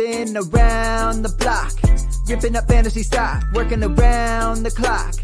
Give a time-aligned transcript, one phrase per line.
[0.00, 1.72] been around the block,
[2.26, 5.14] ripping up fantasy stock, working around the clock.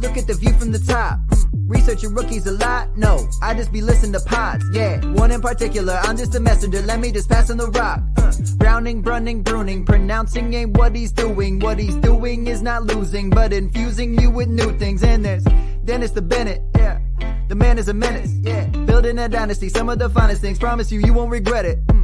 [0.00, 1.20] Look at the view from the top.
[1.28, 1.44] Mm.
[1.68, 2.96] Researching rookies a lot?
[2.96, 4.64] No, I just be listening to pods.
[4.72, 6.00] Yeah, one in particular.
[6.02, 6.82] I'm just a messenger.
[6.82, 8.00] Let me just pass on the rock.
[8.16, 9.84] Uh, Browning, brunning, pruning.
[9.84, 11.60] Pronouncing ain't what he's doing.
[11.60, 15.04] What he's doing is not losing, but infusing you with new things.
[15.04, 15.44] And there's
[15.84, 16.60] Dennis the Bennett.
[16.76, 16.98] Yeah,
[17.46, 18.32] the man is a menace.
[18.42, 19.68] Yeah, building a dynasty.
[19.68, 20.58] Some of the finest things.
[20.58, 21.86] Promise you, you won't regret it.
[21.86, 22.03] Mm.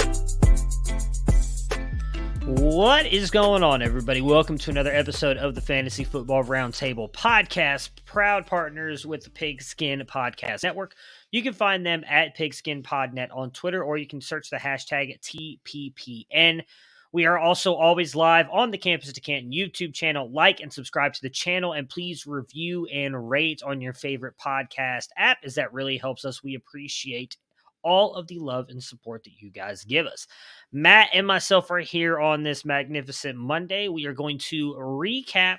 [2.45, 4.19] What is going on, everybody?
[4.19, 9.99] Welcome to another episode of the Fantasy Football Roundtable podcast, proud partners with the Pigskin
[10.07, 10.95] Podcast Network.
[11.29, 16.63] You can find them at PigskinPodNet on Twitter, or you can search the hashtag TPPN.
[17.11, 20.27] We are also always live on the Campus to Canton YouTube channel.
[20.31, 25.09] Like and subscribe to the channel, and please review and rate on your favorite podcast
[25.15, 26.43] app, as that really helps us.
[26.43, 27.37] We appreciate
[27.83, 30.27] all of the love and support that you guys give us.
[30.71, 33.87] Matt and myself are here on this magnificent Monday.
[33.87, 35.57] We are going to recap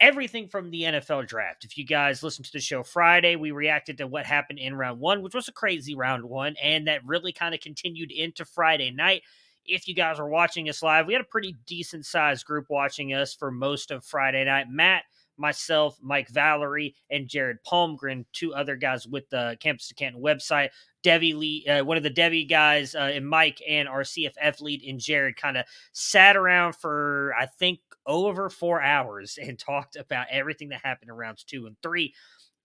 [0.00, 1.64] everything from the NFL draft.
[1.64, 4.98] If you guys listened to the show Friday, we reacted to what happened in round
[4.98, 8.90] one, which was a crazy round one, and that really kind of continued into Friday
[8.90, 9.22] night.
[9.66, 13.12] If you guys were watching us live, we had a pretty decent sized group watching
[13.12, 14.66] us for most of Friday night.
[14.70, 15.04] Matt,
[15.40, 20.70] myself, Mike Valerie, and Jared Palmgren, two other guys with the Campus to Canton website.
[21.02, 24.82] Debbie Lee, uh, one of the Debbie guys, uh, and Mike and our CFF lead
[24.82, 30.26] and Jared kind of sat around for, I think, over four hours and talked about
[30.30, 32.14] everything that happened in rounds two and three.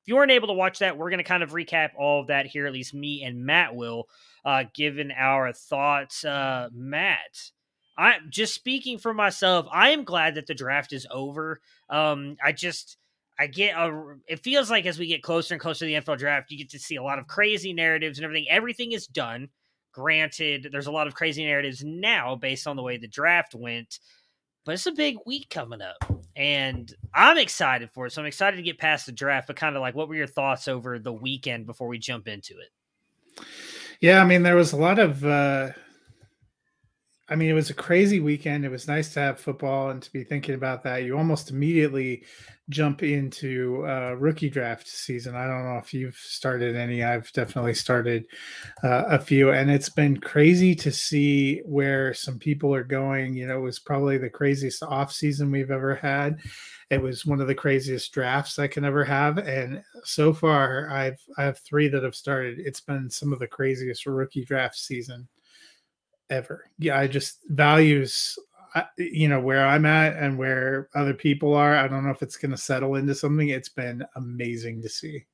[0.01, 2.27] If you weren't able to watch that, we're going to kind of recap all of
[2.27, 4.07] that here, at least me and Matt will,
[4.43, 6.23] uh, given our thoughts.
[6.23, 7.51] Uh, Matt,
[7.97, 11.61] I just speaking for myself, I am glad that the draft is over.
[11.89, 12.97] Um, I just
[13.39, 14.15] I get a.
[14.27, 16.69] It feels like as we get closer and closer to the NFL draft, you get
[16.71, 18.47] to see a lot of crazy narratives and everything.
[18.49, 19.49] Everything is done.
[19.93, 23.99] Granted, there's a lot of crazy narratives now based on the way the draft went,
[24.65, 26.03] but it's a big week coming up,
[26.35, 28.11] and I'm excited for it.
[28.11, 29.47] So I'm excited to get past the draft.
[29.47, 32.55] But kind of like, what were your thoughts over the weekend before we jump into
[32.55, 33.45] it?
[34.01, 35.23] Yeah, I mean, there was a lot of.
[35.25, 35.71] uh
[37.27, 38.65] I mean, it was a crazy weekend.
[38.65, 41.03] It was nice to have football and to be thinking about that.
[41.03, 42.23] You almost immediately
[42.69, 45.35] jump into uh, rookie draft season.
[45.35, 47.03] I don't know if you've started any.
[47.03, 48.27] I've definitely started
[48.83, 53.33] uh, a few, and it's been crazy to see where some people are going.
[53.33, 56.39] You know, it was probably the craziest off season we've ever had.
[56.91, 61.19] It was one of the craziest drafts I can ever have, and so far, I've
[61.39, 62.59] I have three that have started.
[62.59, 65.27] It's been some of the craziest rookie draft season
[66.29, 66.69] ever.
[66.77, 68.37] Yeah, I just values
[68.97, 71.75] you know where I'm at and where other people are.
[71.75, 73.49] I don't know if it's going to settle into something.
[73.49, 75.25] It's been amazing to see.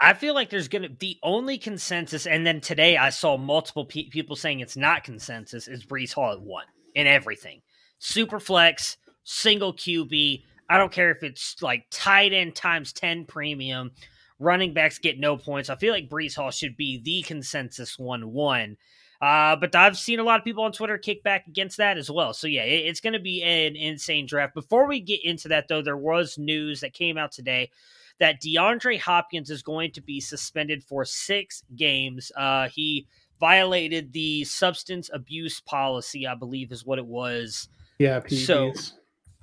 [0.00, 3.86] I feel like there's going to the only consensus, and then today I saw multiple
[3.86, 5.68] pe- people saying it's not consensus.
[5.68, 7.62] Is Breece Hall at one in everything?
[7.98, 10.42] Super flex, single QB.
[10.68, 13.92] I don't care if it's like tight end times ten premium.
[14.38, 15.70] Running backs get no points.
[15.70, 18.76] I feel like Breece Hall should be the consensus one one.
[19.22, 22.10] Uh, but I've seen a lot of people on Twitter kick back against that as
[22.10, 22.34] well.
[22.34, 24.52] So yeah, it, it's going to be an insane draft.
[24.52, 27.70] Before we get into that, though, there was news that came out today
[28.18, 32.32] that DeAndre Hopkins is going to be suspended for six games.
[32.36, 33.06] Uh, he
[33.38, 37.68] violated the substance abuse policy, I believe, is what it was.
[37.98, 38.72] Yeah, so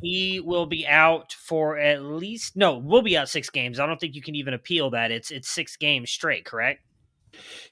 [0.01, 3.79] he will be out for at least no, we'll be out six games.
[3.79, 5.11] I don't think you can even appeal that.
[5.11, 6.81] It's it's six games straight, correct?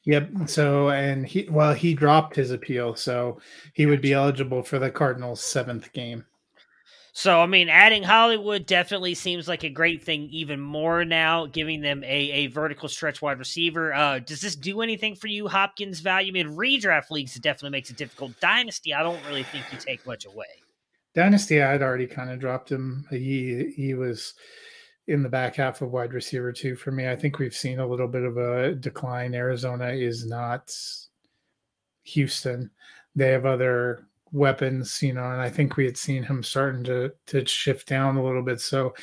[0.03, 0.31] Yep.
[0.47, 3.39] So, and he, well, he dropped his appeal, so
[3.73, 6.25] he would be eligible for the Cardinals' seventh game.
[7.13, 11.81] So, I mean, adding Hollywood definitely seems like a great thing, even more now, giving
[11.81, 13.91] them a, a vertical stretch wide receiver.
[13.91, 16.29] Uh, does this do anything for you, Hopkins' value?
[16.29, 18.39] I mean, redraft leagues, it definitely makes it difficult.
[18.39, 20.45] Dynasty, I don't really think you take much away.
[21.15, 23.07] Dynasty, I'd already kind of dropped him.
[23.09, 24.35] He he was
[25.07, 27.07] in the back half of wide receiver too for me.
[27.07, 29.33] I think we've seen a little bit of a decline.
[29.33, 30.75] Arizona is not
[32.03, 32.69] Houston.
[33.15, 37.13] They have other weapons, you know, and I think we had seen him starting to
[37.27, 38.59] to shift down a little bit.
[38.59, 38.93] So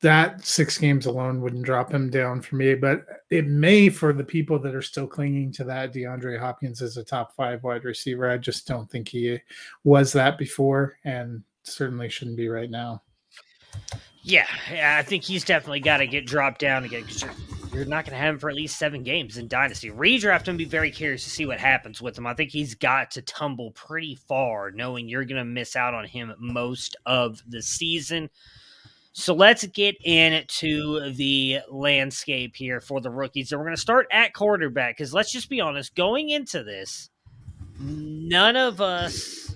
[0.00, 4.24] that six games alone wouldn't drop him down for me, but it may for the
[4.24, 8.28] people that are still clinging to that DeAndre Hopkins as a top five wide receiver.
[8.28, 9.38] I just don't think he
[9.82, 13.02] was that before and certainly shouldn't be right now.
[14.26, 17.34] Yeah, I think he's definitely got to get dropped down again because you're,
[17.74, 19.90] you're not going to have him for at least seven games in Dynasty.
[19.90, 22.26] Redraft him, be very curious to see what happens with him.
[22.26, 26.06] I think he's got to tumble pretty far, knowing you're going to miss out on
[26.06, 28.30] him most of the season.
[29.12, 33.52] So let's get into the landscape here for the rookies.
[33.52, 37.10] And we're going to start at quarterback because let's just be honest, going into this,
[37.78, 39.54] none of us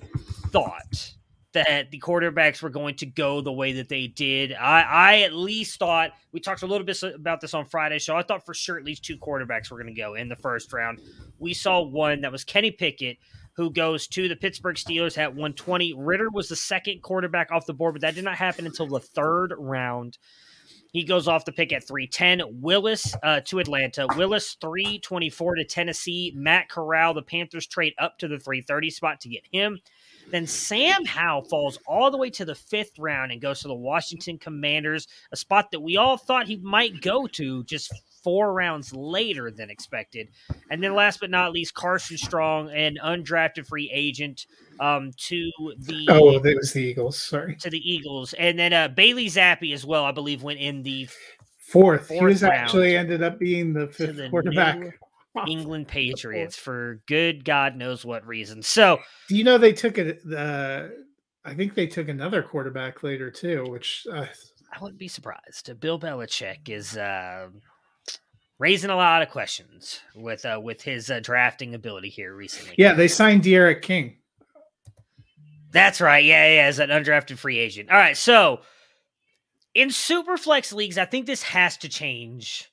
[0.50, 1.14] thought
[1.52, 4.52] that the quarterbacks were going to go the way that they did.
[4.52, 8.16] I, I at least thought we talked a little bit about this on Friday show.
[8.16, 10.72] I thought for sure at least two quarterbacks were going to go in the first
[10.72, 11.00] round.
[11.38, 13.18] We saw one that was Kenny Pickett,
[13.54, 15.94] who goes to the Pittsburgh Steelers at 120.
[15.94, 19.00] Ridder was the second quarterback off the board, but that did not happen until the
[19.00, 20.18] third round.
[20.92, 22.60] He goes off the pick at 310.
[22.62, 24.06] Willis uh, to Atlanta.
[24.16, 26.32] Willis 324 to Tennessee.
[26.34, 29.80] Matt Corral, the Panthers trade up to the 330 spot to get him.
[30.30, 33.75] Then Sam Howell falls all the way to the fifth round and goes to the
[33.75, 37.92] Washington Commanders, a spot that we all thought he might go to just
[38.22, 40.28] four rounds later than expected.
[40.70, 44.46] And then last but not least, Carson Strong, an undrafted free agent
[44.80, 47.19] um, to the oh, it was the Eagles.
[47.19, 50.04] Sorry, to the Eagles, and then uh, Bailey Zappe as well.
[50.04, 51.08] I believe went in the
[51.58, 52.08] fourth.
[52.08, 54.78] fourth he was actually ended up being the fifth the quarterback.
[54.78, 54.92] New
[55.46, 58.62] England Patriots for good God knows what reason.
[58.62, 58.99] So,
[59.29, 60.20] do you know they took it?
[60.31, 60.88] Uh,
[61.44, 64.26] I think they took another quarterback later too, which uh,
[64.73, 65.79] I wouldn't be surprised.
[65.81, 67.49] Bill Belichick is uh,
[68.58, 72.75] raising a lot of questions with uh, with his uh, drafting ability here recently.
[72.76, 74.17] Yeah, they signed D'Eriq King.
[75.70, 76.25] That's right.
[76.25, 77.90] Yeah, yeah, as an undrafted free agent.
[77.90, 78.61] All right, so
[79.75, 82.70] in super flex leagues, I think this has to change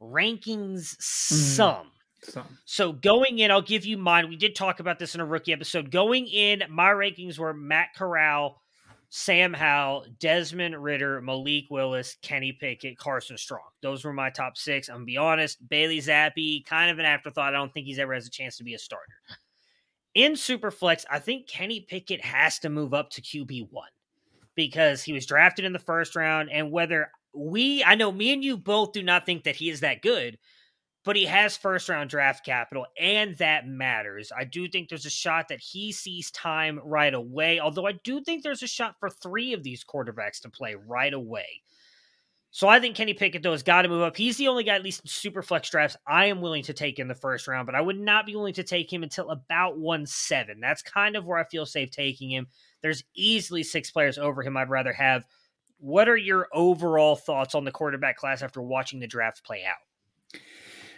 [0.00, 1.34] rankings mm-hmm.
[1.34, 1.91] some.
[2.22, 2.58] Some.
[2.64, 4.28] So going in, I'll give you mine.
[4.28, 5.90] We did talk about this in a rookie episode.
[5.90, 8.62] Going in, my rankings were Matt Corral,
[9.08, 13.68] Sam Howell, Desmond Ridder, Malik Willis, Kenny Pickett, Carson Strong.
[13.82, 14.88] Those were my top six.
[14.88, 15.68] I'm gonna be honest.
[15.68, 17.54] Bailey Zappe, kind of an afterthought.
[17.54, 19.12] I don't think he's ever has a chance to be a starter.
[20.14, 23.88] In Superflex, I think Kenny Pickett has to move up to QB one
[24.54, 28.44] because he was drafted in the first round, and whether we, I know me and
[28.44, 30.38] you both do not think that he is that good,
[31.04, 34.30] but he has first round draft capital, and that matters.
[34.36, 38.20] I do think there's a shot that he sees time right away, although I do
[38.20, 41.62] think there's a shot for three of these quarterbacks to play right away.
[42.54, 44.14] So I think Kenny Pickett, though, has got to move up.
[44.14, 46.98] He's the only guy, at least in super flex drafts, I am willing to take
[46.98, 49.78] in the first round, but I would not be willing to take him until about
[49.78, 50.60] 1 7.
[50.60, 52.46] That's kind of where I feel safe taking him.
[52.82, 55.24] There's easily six players over him I'd rather have.
[55.78, 59.76] What are your overall thoughts on the quarterback class after watching the draft play out?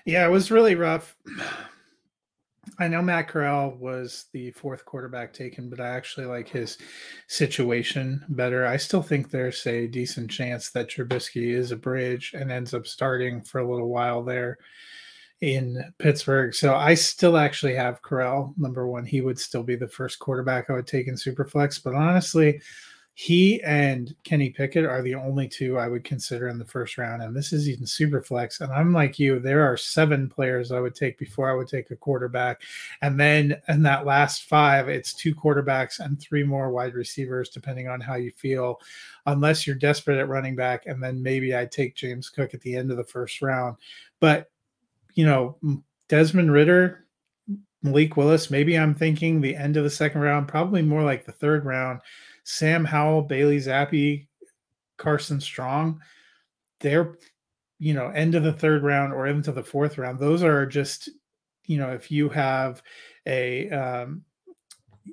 [0.04, 1.16] Yeah, it was really rough.
[2.78, 6.78] I know Matt Corral was the fourth quarterback taken, but I actually like his
[7.28, 8.66] situation better.
[8.66, 12.87] I still think there's a decent chance that Trubisky is a bridge and ends up
[12.87, 14.58] starting for a little while there
[15.40, 16.54] in Pittsburgh.
[16.54, 19.04] So I still actually have Corral number one.
[19.04, 21.84] He would still be the first quarterback I would take in Superflex.
[21.84, 22.61] But honestly,
[23.16, 27.23] he and Kenny Pickett are the only two I would consider in the first round.
[27.23, 28.61] And this is even super flex.
[28.61, 31.92] And I'm like you, there are seven players I would take before I would take
[31.92, 32.62] a quarterback.
[33.02, 37.87] And then in that last five, it's two quarterbacks and three more wide receivers, depending
[37.87, 38.80] on how you feel,
[39.26, 40.87] unless you're desperate at running back.
[40.87, 43.76] And then maybe I'd take James Cook at the end of the first round.
[44.18, 44.50] But,
[45.14, 45.56] you know,
[46.09, 47.06] Desmond Ridder,
[47.80, 51.33] Malik Willis, maybe I'm thinking the end of the second round, probably more like the
[51.33, 52.00] third round
[52.44, 54.26] Sam Howell, Bailey Zappe,
[54.96, 56.00] Carson Strong,
[56.80, 57.16] they're
[57.78, 60.18] you know end of the third round or into the fourth round.
[60.18, 61.08] Those are just
[61.66, 62.82] you know if you have
[63.26, 64.22] a um,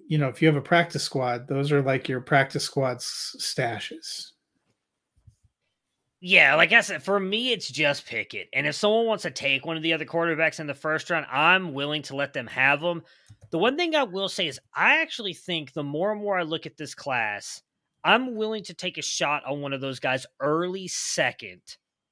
[0.07, 4.31] you know if you have a practice squad, those are like your practice squad's stashes.
[6.23, 8.47] Yeah, like I said, for me, it's just Pickett.
[8.53, 11.25] And if someone wants to take one of the other quarterbacks in the first round,
[11.31, 13.01] I'm willing to let them have them.
[13.49, 16.43] The one thing I will say is, I actually think the more and more I
[16.43, 17.63] look at this class,
[18.03, 21.61] I'm willing to take a shot on one of those guys early second,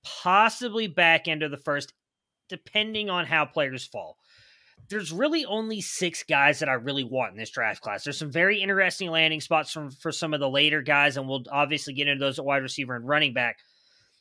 [0.03, 1.93] possibly back end of the first,
[2.49, 4.17] depending on how players fall.
[4.89, 8.03] There's really only six guys that I really want in this draft class.
[8.03, 11.43] There's some very interesting landing spots from for some of the later guys, and we'll
[11.51, 13.59] obviously get into those at wide receiver and running back.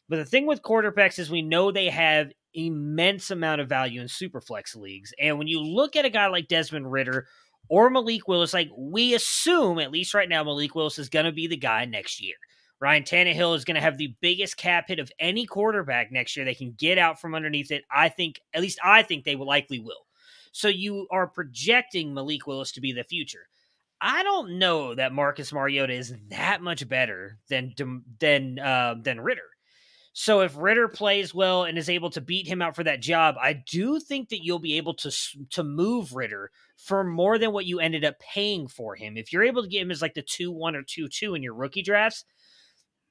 [0.08, 4.08] But the thing with quarterbacks is we know they have immense amount of value in
[4.08, 5.12] super flex leagues.
[5.20, 7.26] And when you look at a guy like Desmond Ridder
[7.68, 11.32] or Malik Willis, like we assume, at least right now, Malik Willis is going to
[11.32, 12.36] be the guy next year.
[12.80, 16.44] Ryan Tannehill is going to have the biggest cap hit of any quarterback next year.
[16.46, 17.84] They can get out from underneath it.
[17.90, 20.06] I think, at least I think they will likely will.
[20.52, 23.46] So you are projecting Malik Willis to be the future.
[24.00, 27.74] I don't know that Marcus Mariota is that much better than
[28.20, 29.42] than uh, than Ridder.
[30.20, 33.36] So if Ridder plays well and is able to beat him out for that job,
[33.40, 35.12] I do think that you'll be able to
[35.50, 39.16] to move Ridder for more than what you ended up paying for him.
[39.16, 41.42] If you're able to get him as like the two one or two two in
[41.44, 42.24] your rookie drafts,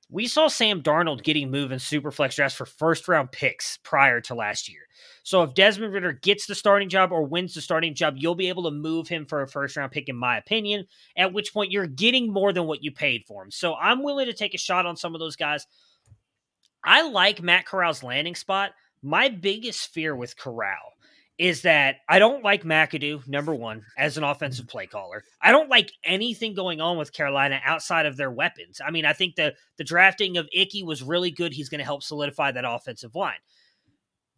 [0.09, 4.35] we saw Sam Darnold getting moved in superflex drafts for first round picks prior to
[4.35, 4.81] last year.
[5.23, 8.49] So if Desmond Ridder gets the starting job or wins the starting job, you'll be
[8.49, 10.85] able to move him for a first round pick, in my opinion,
[11.15, 13.51] at which point you're getting more than what you paid for him.
[13.51, 15.65] So I'm willing to take a shot on some of those guys.
[16.87, 18.71] I like Matt Corral's landing spot.
[19.03, 20.93] My biggest fear with Corral
[21.37, 24.71] is that I don't like McAdoo, number one, as an offensive mm-hmm.
[24.71, 25.23] play caller.
[25.41, 28.79] I don't like anything going on with Carolina outside of their weapons.
[28.83, 31.53] I mean, I think the the drafting of Icky was really good.
[31.53, 33.39] He's going to help solidify that offensive line.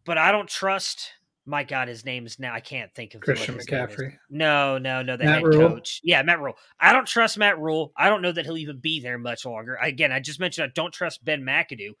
[0.04, 1.12] But I don't trust
[1.46, 4.16] my God, his name is now I can't think of Christian McCaffrey.
[4.28, 5.68] No, no, no, the Matt head Rhule.
[5.70, 6.00] coach.
[6.04, 6.54] Yeah, Matt Rhule.
[6.78, 7.92] I don't trust Matt Rhule.
[7.96, 9.76] I don't know that he'll even be there much longer.
[9.80, 11.92] Again, I just mentioned I don't trust Ben McAdoo.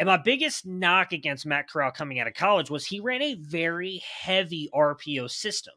[0.00, 3.34] And my biggest knock against Matt Corral coming out of college was he ran a
[3.34, 5.74] very heavy RPO system.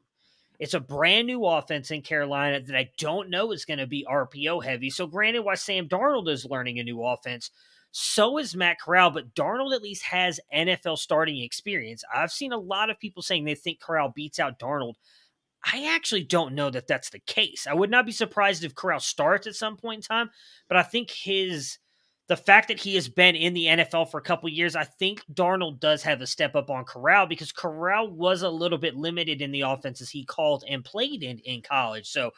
[0.60, 4.08] It's a brand new offense in Carolina that I don't know is going to be
[4.10, 4.90] RPO heavy.
[4.90, 7.52] So, granted, why Sam Darnold is learning a new offense,
[7.92, 12.02] so is Matt Corral, but Darnold at least has NFL starting experience.
[12.16, 14.94] I've seen a lot of people saying they think Corral beats out Darnold.
[15.66, 17.68] I actually don't know that that's the case.
[17.68, 20.30] I would not be surprised if Corral starts at some point in time,
[20.70, 21.78] but I think his
[22.28, 25.24] the fact that he has been in the NFL for a couple years, I think
[25.34, 29.42] Darnold does have a step up on Corral because Corral was a little bit limited
[29.42, 32.08] in the offenses he called and played in in college.
[32.08, 32.32] So,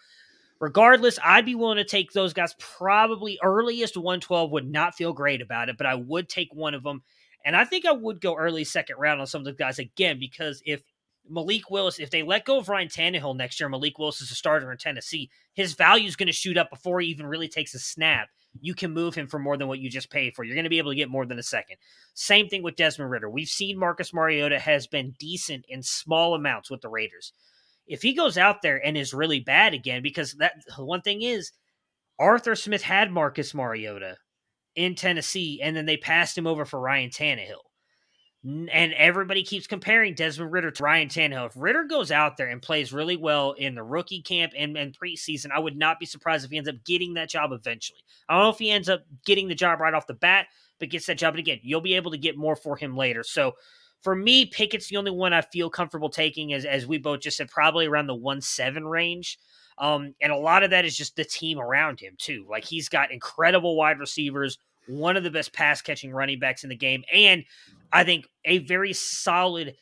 [0.60, 2.56] regardless, I'd be willing to take those guys.
[2.60, 6.82] Probably earliest 112 would not feel great about it, but I would take one of
[6.82, 7.04] them.
[7.46, 10.20] And I think I would go early second round on some of the guys again
[10.20, 10.82] because if
[11.30, 14.36] Malik Willis, if they let go of Ryan Tannehill next year, Malik Willis is a
[14.36, 17.75] starter in Tennessee, his value is going to shoot up before he even really takes
[17.75, 18.30] a snap
[18.62, 20.43] you can move him for more than what you just paid for.
[20.43, 21.77] You're going to be able to get more than a second.
[22.13, 23.29] Same thing with Desmond Ridder.
[23.29, 27.33] We've seen Marcus Mariota has been decent in small amounts with the Raiders.
[27.88, 31.51] If he goes out there and is really bad again, because that one thing is,
[32.17, 34.17] Arthur Smith had Marcus Mariota
[34.75, 37.64] in Tennessee, and then they passed him over for Ryan Tannehill
[38.45, 41.47] and everybody keeps comparing Desmond Ridder to Ryan Tannehill.
[41.47, 44.95] If Ridder goes out there and plays really well in the rookie camp and, and
[44.97, 48.03] preseason, I would not be surprised if he ends up getting that job eventually.
[48.29, 50.45] I don't know if he ends up getting the job right off the bat,
[50.79, 51.33] but gets that job.
[51.33, 53.23] And again, you'll be able to get more for him later.
[53.23, 53.53] So
[54.03, 57.37] for me, Pickett's the only one I feel comfortable taking, as, as we both just
[57.37, 59.39] said, probably around the 1 7 range.
[59.79, 62.45] Um, and a lot of that is just the team around him, too.
[62.47, 66.69] Like he's got incredible wide receivers, one of the best pass catching running backs in
[66.69, 67.43] the game, and
[67.92, 69.75] I think a very solid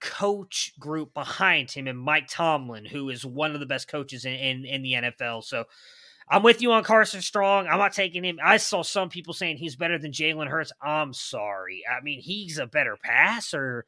[0.00, 4.32] coach group behind him and Mike Tomlin, who is one of the best coaches in,
[4.34, 5.44] in, in, the NFL.
[5.44, 5.64] So
[6.28, 7.66] I'm with you on Carson Strong.
[7.66, 8.38] I'm not taking him.
[8.42, 10.72] I saw some people saying he's better than Jalen Hurts.
[10.82, 11.82] I'm sorry.
[11.90, 13.84] I mean, he's a better passer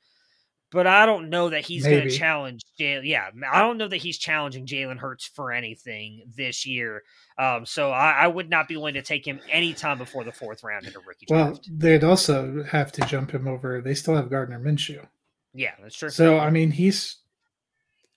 [0.72, 2.62] but I don't know that he's going to challenge.
[2.80, 3.02] Jalen.
[3.04, 7.02] Yeah, I don't know that he's challenging Jalen Hurts for anything this year.
[7.38, 10.62] Um, so I, I, would not be willing to take him anytime before the fourth
[10.62, 11.68] round in a rookie well, draft.
[11.68, 13.80] Well, they'd also have to jump him over.
[13.80, 15.06] They still have Gardner Minshew.
[15.54, 16.10] Yeah, that's true.
[16.10, 17.16] So I mean, he's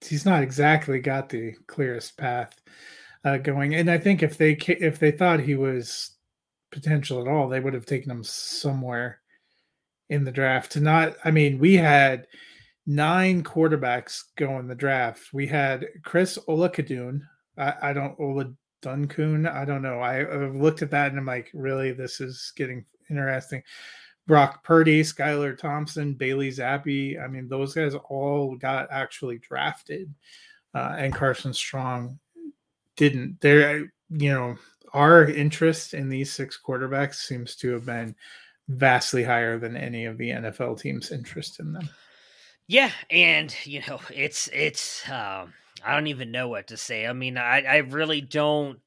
[0.01, 2.59] he's not exactly got the clearest path
[3.23, 3.75] uh, going.
[3.75, 6.11] And I think if they if they thought he was
[6.71, 9.19] potential at all, they would have taken him somewhere
[10.09, 10.71] in the draft.
[10.73, 12.27] To not, I mean, we had
[12.85, 15.33] nine quarterbacks go in the draft.
[15.33, 17.21] We had Chris Oladokun.
[17.57, 19.51] I, I don't Ola Dunkun.
[19.51, 19.99] I don't know.
[19.99, 23.63] I, I've looked at that and I'm like, really, this is getting interesting.
[24.27, 27.21] Brock Purdy, Skylar Thompson, Bailey Zappe.
[27.23, 30.11] I mean, those guys all got actually drafted,
[30.73, 32.17] uh, and Carson Strong
[32.95, 33.39] didn't.
[33.41, 34.55] There, you know,
[34.93, 38.15] our interest in these six quarterbacks seems to have been
[38.67, 41.89] vastly higher than any of the NFL teams' interest in them.
[42.67, 45.53] Yeah, and you know, it's it's um
[45.83, 47.05] I don't even know what to say.
[47.05, 48.79] I mean, I I really don't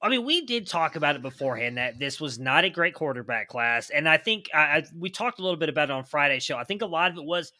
[0.00, 3.48] I mean, we did talk about it beforehand that this was not a great quarterback
[3.48, 6.44] class, and I think I, I we talked a little bit about it on Friday's
[6.44, 6.56] show.
[6.56, 7.52] I think a lot of it was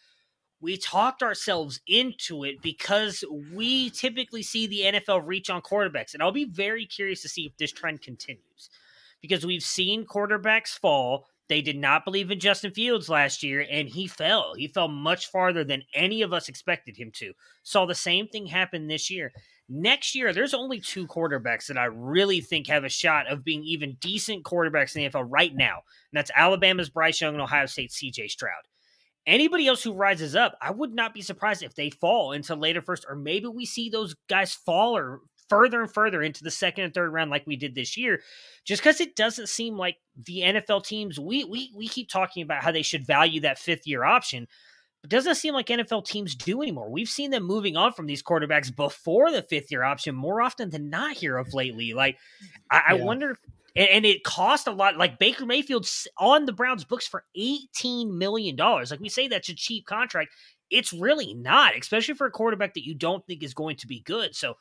[0.60, 6.22] we talked ourselves into it because we typically see the NFL reach on quarterbacks, and
[6.22, 8.70] I'll be very curious to see if this trend continues
[9.20, 13.88] because we've seen quarterbacks fall they did not believe in Justin Fields last year, and
[13.88, 14.55] he fell.
[14.55, 17.33] He fell much farther than any of us expected him to.
[17.62, 19.33] Saw the same thing happen this year.
[19.69, 23.62] Next year, there's only two quarterbacks that I really think have a shot of being
[23.64, 25.83] even decent quarterbacks in the NFL right now.
[26.11, 28.62] And that's Alabama's Bryce Young and Ohio State's CJ Stroud.
[29.26, 32.81] Anybody else who rises up, I would not be surprised if they fall into later
[32.81, 36.85] first, or maybe we see those guys fall or further and further into the second
[36.85, 38.23] and third round like we did this year,
[38.64, 42.62] just because it doesn't seem like the NFL teams we we we keep talking about
[42.62, 44.47] how they should value that fifth year option.
[45.05, 46.90] it doesn't seem like NFL teams do anymore.
[46.90, 50.71] We've seen them moving on from these quarterbacks before the fifth year option more often
[50.71, 51.95] than not here of lately.
[51.95, 52.19] Like,
[52.71, 52.83] I, yeah.
[52.88, 53.37] I wonder
[53.78, 54.97] and, and, it cost a lot.
[54.97, 58.90] Like Baker Mayfield's on the Browns books for eighteen million dollars.
[58.90, 60.31] Like we say, that's a cheap contract.
[60.71, 64.00] It's really not, especially for a quarterback that you don't think is going to be
[64.00, 64.35] good.
[64.35, 64.57] So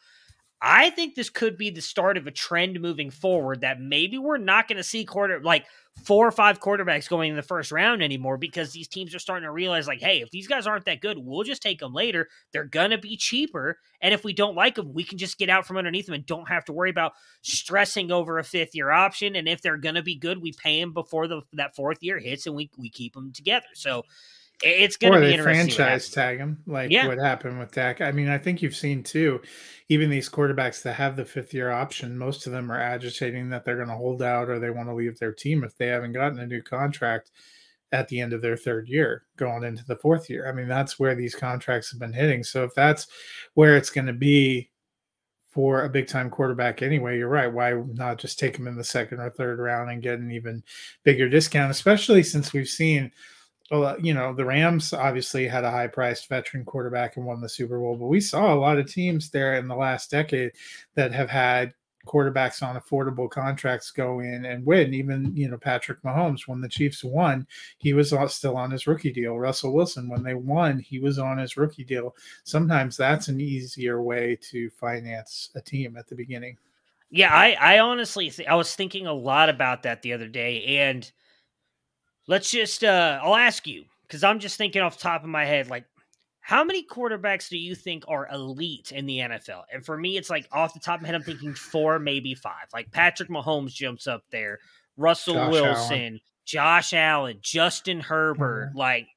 [0.60, 4.38] I think this could be the start of a trend moving forward that maybe we're
[4.40, 5.66] not going to see quarter like
[6.04, 9.46] four or five quarterbacks going in the first round anymore because these teams are starting
[9.46, 12.28] to realize like, hey, if these guys aren't that good, we'll just take them later.
[12.54, 15.50] They're going to be cheaper, and if we don't like them, we can just get
[15.50, 18.90] out from underneath them and don't have to worry about stressing over a fifth year
[18.90, 19.36] option.
[19.36, 22.18] And if they're going to be good, we pay them before the that fourth year
[22.18, 23.68] hits, and we we keep them together.
[23.76, 24.04] So
[24.64, 27.08] it's going to be they franchise tag him like yeah.
[27.08, 28.02] what happened with Dak.
[28.02, 29.42] I mean, I think you've seen too,
[29.90, 33.66] even these quarterbacks that have the fifth year option, most of them are agitating that
[33.66, 36.14] they're going to hold out or they want to leave their team if they haven't
[36.14, 37.32] gotten a new contract
[37.92, 40.50] at the end of their third year going into the fourth year.
[40.50, 42.44] I mean, that's where these contracts have been hitting.
[42.44, 43.08] So if that's
[43.54, 44.72] where it's going to be
[45.50, 47.52] for a big time quarterback anyway, you're right.
[47.52, 50.64] Why not just take him in the second or third round and get an even
[51.04, 53.12] bigger discount, especially since we've seen
[53.70, 57.42] well, uh, you know, the Rams obviously had a high priced veteran quarterback and won
[57.42, 60.54] the Super Bowl, but we saw a lot of teams there in the last decade
[60.96, 61.74] that have had
[62.06, 64.94] quarterbacks on affordable contracts go in and win.
[64.94, 67.46] Even, you know, Patrick Mahomes, when the Chiefs won,
[67.78, 69.38] he was still on his rookie deal.
[69.38, 72.16] Russell Wilson, when they won, he was on his rookie deal.
[72.46, 76.58] Sometimes that's an easier way to finance a team at the beginning.
[77.10, 80.80] Yeah, I, I honestly, th- I was thinking a lot about that the other day.
[80.80, 81.12] And,
[82.28, 85.46] let's just uh I'll ask you because I'm just thinking off the top of my
[85.46, 85.86] head, like
[86.42, 89.64] how many quarterbacks do you think are elite in the NFL?
[89.74, 92.36] And for me, it's like off the top of my head, I'm thinking four, maybe
[92.36, 92.68] five.
[92.74, 94.60] Like Patrick Mahomes jumps up there,
[94.96, 96.20] Russell Josh Wilson, Allen.
[96.46, 98.78] Josh Allen, Justin Herbert, mm-hmm.
[98.78, 99.08] like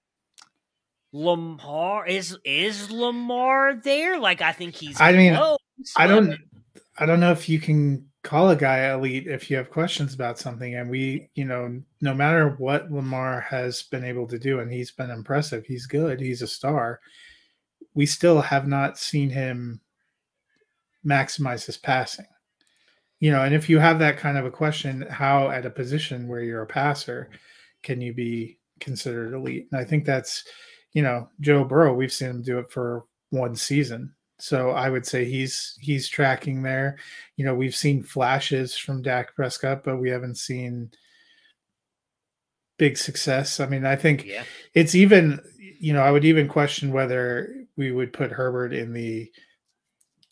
[1.13, 4.19] Lamar is is Lamar there?
[4.19, 5.01] Like I think he's.
[5.01, 5.59] I mean, close,
[5.97, 6.37] I don't.
[6.99, 10.39] I don't know if you can call a guy elite if you have questions about
[10.39, 10.75] something.
[10.75, 14.91] And we, you know, no matter what Lamar has been able to do, and he's
[14.91, 17.01] been impressive, he's good, he's a star.
[17.95, 19.81] We still have not seen him
[21.05, 22.27] maximize his passing.
[23.21, 26.29] You know, and if you have that kind of a question, how at a position
[26.29, 27.31] where you're a passer
[27.83, 29.69] can you be considered elite?
[29.73, 30.45] And I think that's,
[30.93, 35.07] you know, Joe Burrow, we've seen him do it for one season so I would
[35.07, 36.97] say he's he's tracking there.
[37.37, 40.91] You know, we've seen flashes from Dak Prescott, but we haven't seen
[42.79, 43.61] big success.
[43.61, 44.43] I mean, I think yeah.
[44.75, 49.31] it's even, you know, I would even question whether we would put Herbert in the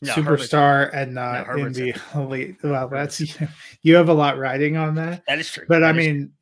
[0.01, 2.57] no, superstar Herbert's, and not no, in the elite.
[2.62, 3.21] Well, that's
[3.83, 5.25] you have a lot riding on that.
[5.29, 5.66] That is true.
[5.68, 6.33] But that I mean,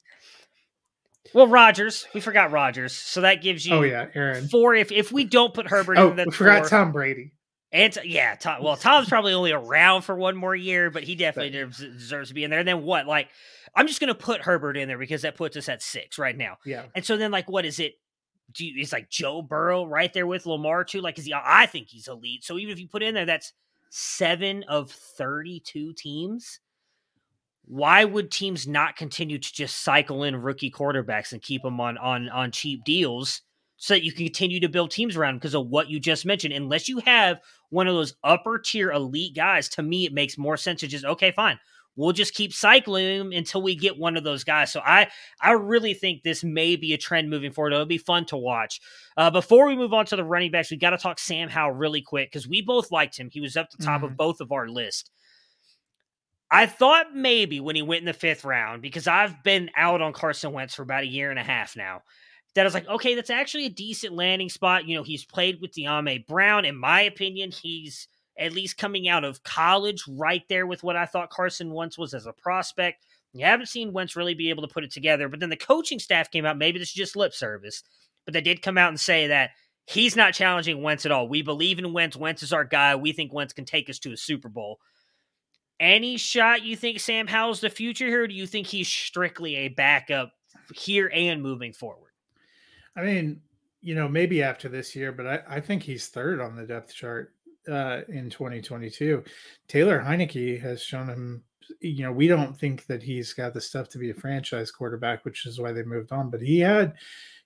[1.35, 3.95] well, Rodgers, we forgot Rodgers, so that gives oh, you.
[3.95, 4.49] Oh yeah, Aaron.
[4.49, 4.75] Four.
[4.75, 7.33] If if we don't put Herbert, oh, in the we forgot four, Tom Brady.
[7.73, 11.51] And yeah, Tom, well, Tom's probably only around for one more year, but he definitely
[11.51, 12.61] deserves to be in there.
[12.61, 13.07] And then what?
[13.07, 13.29] Like,
[13.75, 16.37] I'm just going to put Herbert in there because that puts us at six right
[16.37, 16.59] now.
[16.65, 16.85] Yeah.
[16.95, 17.95] And so then, like, what is it?
[18.53, 21.01] Do you, it's like Joe Burrow right there with Lamar too.
[21.01, 21.35] Like, is he?
[21.35, 22.45] I think he's elite.
[22.45, 23.53] So even if you put in there, that's
[23.91, 26.61] seven of 32 teams.
[27.65, 31.99] Why would teams not continue to just cycle in rookie quarterbacks and keep them on
[31.99, 33.43] on on cheap deals?
[33.77, 36.55] So that you can continue to build teams around because of what you just mentioned.
[36.55, 40.57] Unless you have one of those upper tier elite guys, to me, it makes more
[40.57, 41.59] sense to just, okay, fine.
[41.97, 44.71] We'll just keep cycling until we get one of those guys.
[44.71, 45.09] So I,
[45.41, 47.73] I really think this may be a trend moving forward.
[47.73, 48.81] It'll be fun to watch.
[49.17, 51.73] Uh, before we move on to the running backs, we got to talk Sam Howell
[51.73, 53.31] really quick because we both liked him.
[53.33, 54.11] He was up the top mm-hmm.
[54.13, 55.11] of both of our list.
[56.51, 60.13] I thought maybe when he went in the fifth round, because I've been out on
[60.13, 62.03] Carson Wentz for about a year and a half now
[62.57, 64.89] that I was like, okay, that's actually a decent landing spot.
[64.89, 66.65] You know, he's played with Dyami Brown.
[66.65, 71.05] In my opinion, he's at least coming out of college right there with what I
[71.05, 73.05] thought Carson Wentz was as a prospect.
[73.35, 75.99] You haven't seen Wentz really be able to put it together, but then the coaching
[75.99, 76.57] staff came out.
[76.57, 77.83] Maybe this is just lip service,
[78.25, 79.51] but they did come out and say that
[79.85, 81.29] he's not challenging Wentz at all.
[81.29, 82.17] We believe in Wentz.
[82.17, 82.97] Wentz is our guy.
[82.97, 84.79] We think Wentz can take us to a Super Bowl.
[85.79, 88.27] Any shot you think Sam Howell's the future here?
[88.27, 90.33] do you think he's strictly a backup
[90.75, 92.06] here and moving forward?
[92.97, 93.41] I mean,
[93.83, 96.95] you know, maybe after this year, but I, I think he's third on the depth
[96.95, 97.35] chart
[97.69, 99.23] uh, in 2022.
[99.69, 101.43] Taylor Heinicke has shown him,
[101.81, 105.25] you know, we don't think that he's got the stuff to be a franchise quarterback,
[105.25, 106.31] which is why they moved on.
[106.31, 106.95] But he had,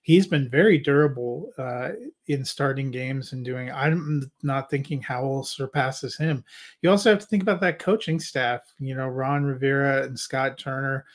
[0.03, 1.89] he's been very durable uh,
[2.27, 3.71] in starting games and doing.
[3.71, 6.43] I'm not thinking Howell surpasses him.
[6.81, 8.61] You also have to think about that coaching staff.
[8.79, 11.05] You know, Ron Rivera and Scott Turner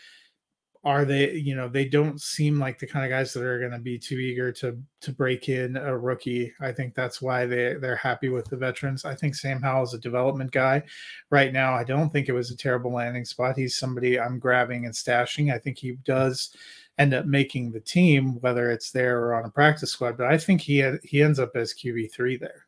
[0.86, 3.72] are they you know they don't seem like the kind of guys that are going
[3.72, 6.52] to be too eager to to break in a rookie.
[6.60, 9.04] I think that's why they they're happy with the veterans.
[9.04, 10.84] I think sam howell is a development guy.
[11.30, 13.58] Right now i don't think it was a terrible landing spot.
[13.58, 15.52] He's somebody i'm grabbing and stashing.
[15.52, 16.56] I think he does
[16.98, 20.38] end up making the team whether it's there or on a practice squad but i
[20.38, 22.65] think he he ends up as qb3 there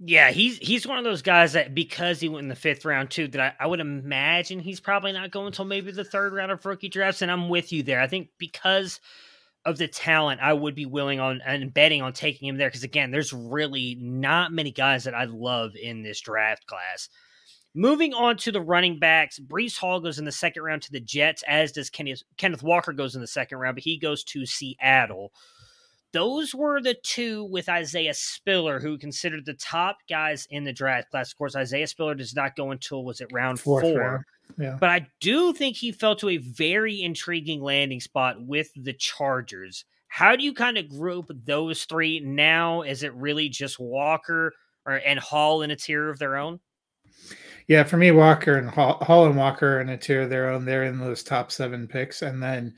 [0.00, 3.10] yeah, he's he's one of those guys that because he went in the fifth round
[3.10, 6.50] too, that I, I would imagine he's probably not going until maybe the third round
[6.50, 7.22] of rookie drafts.
[7.22, 8.00] And I'm with you there.
[8.00, 9.00] I think because
[9.64, 12.68] of the talent, I would be willing on and betting on taking him there.
[12.68, 17.08] Because again, there's really not many guys that I love in this draft class.
[17.76, 21.00] Moving on to the running backs, Breece Hall goes in the second round to the
[21.00, 24.46] Jets, as does Kenneth, Kenneth Walker goes in the second round, but he goes to
[24.46, 25.32] Seattle
[26.14, 31.10] those were the two with Isaiah Spiller, who considered the top guys in the draft
[31.10, 31.32] class.
[31.32, 33.98] Of course, Isaiah Spiller does not go until was it round Fourth four.
[33.98, 34.24] Round.
[34.56, 34.76] Yeah.
[34.78, 39.84] But I do think he fell to a very intriguing landing spot with the Chargers.
[40.06, 42.82] How do you kind of group those three now?
[42.82, 44.52] Is it really just Walker
[44.86, 46.60] or and Hall in a tier of their own?
[47.66, 50.64] Yeah, for me, Walker and Hall, Hall and Walker in a tier of their own.
[50.64, 52.74] They're in those top seven picks, and then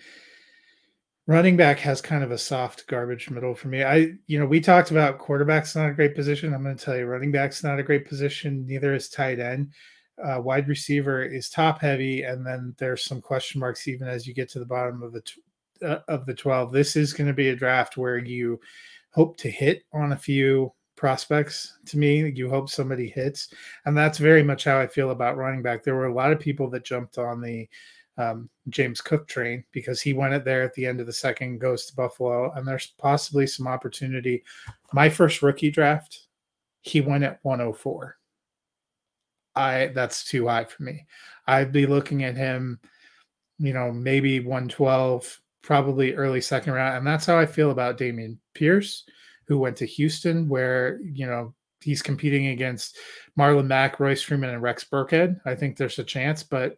[1.27, 3.83] running back has kind of a soft garbage middle for me.
[3.83, 6.55] I, you know, we talked about quarterback's not a great position.
[6.55, 8.67] I'm going to tell you, running back's not a great position.
[8.67, 9.73] Neither is tight end.
[10.23, 14.33] Uh, wide receiver is top heavy, and then there's some question marks even as you
[14.33, 15.23] get to the bottom of the
[15.83, 16.73] uh, of the 12.
[16.73, 18.59] This is going to be a draft where you
[19.11, 21.77] hope to hit on a few prospects.
[21.87, 23.53] To me, you hope somebody hits,
[23.85, 25.83] and that's very much how I feel about running back.
[25.83, 27.69] There were a lot of people that jumped on the
[28.19, 31.59] um, James Cook train because he went it there at the end of the second,
[31.59, 34.43] goes to Buffalo, and there's possibly some opportunity.
[34.93, 36.27] My first rookie draft,
[36.81, 38.17] he went at 104.
[39.55, 41.07] I that's too high for me.
[41.47, 42.79] I'd be looking at him,
[43.59, 48.39] you know, maybe 112, probably early second round, and that's how I feel about Dameon
[48.55, 49.05] Pierce,
[49.47, 52.99] who went to Houston, where you know he's competing against
[53.39, 55.41] Marlon Mack, Royce Freeman, and Rex Burkhead.
[55.45, 56.77] I think there's a chance, but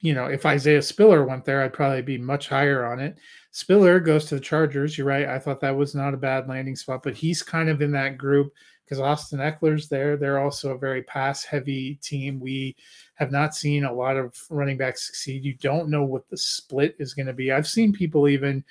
[0.00, 3.18] you know, if Isaiah Spiller went there, I'd probably be much higher on it.
[3.50, 4.98] Spiller goes to the Chargers.
[4.98, 5.26] You're right.
[5.26, 8.18] I thought that was not a bad landing spot, but he's kind of in that
[8.18, 8.52] group
[8.84, 10.16] because Austin Ekeler's there.
[10.16, 12.38] They're also a very pass heavy team.
[12.38, 12.76] We
[13.14, 15.44] have not seen a lot of running backs succeed.
[15.44, 17.50] You don't know what the split is going to be.
[17.50, 18.62] I've seen people even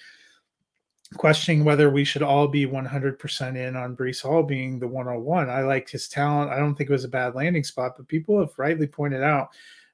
[1.16, 5.50] questioning whether we should all be 100% in on Breece Hall being the 101.
[5.50, 6.52] I liked his talent.
[6.52, 9.50] I don't think it was a bad landing spot, but people have rightly pointed out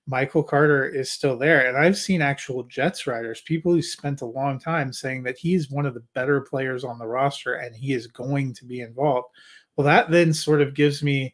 [0.07, 1.67] Michael Carter is still there.
[1.67, 5.69] And I've seen actual Jets riders, people who spent a long time saying that he's
[5.69, 9.27] one of the better players on the roster and he is going to be involved.
[9.75, 11.33] Well, that then sort of gives me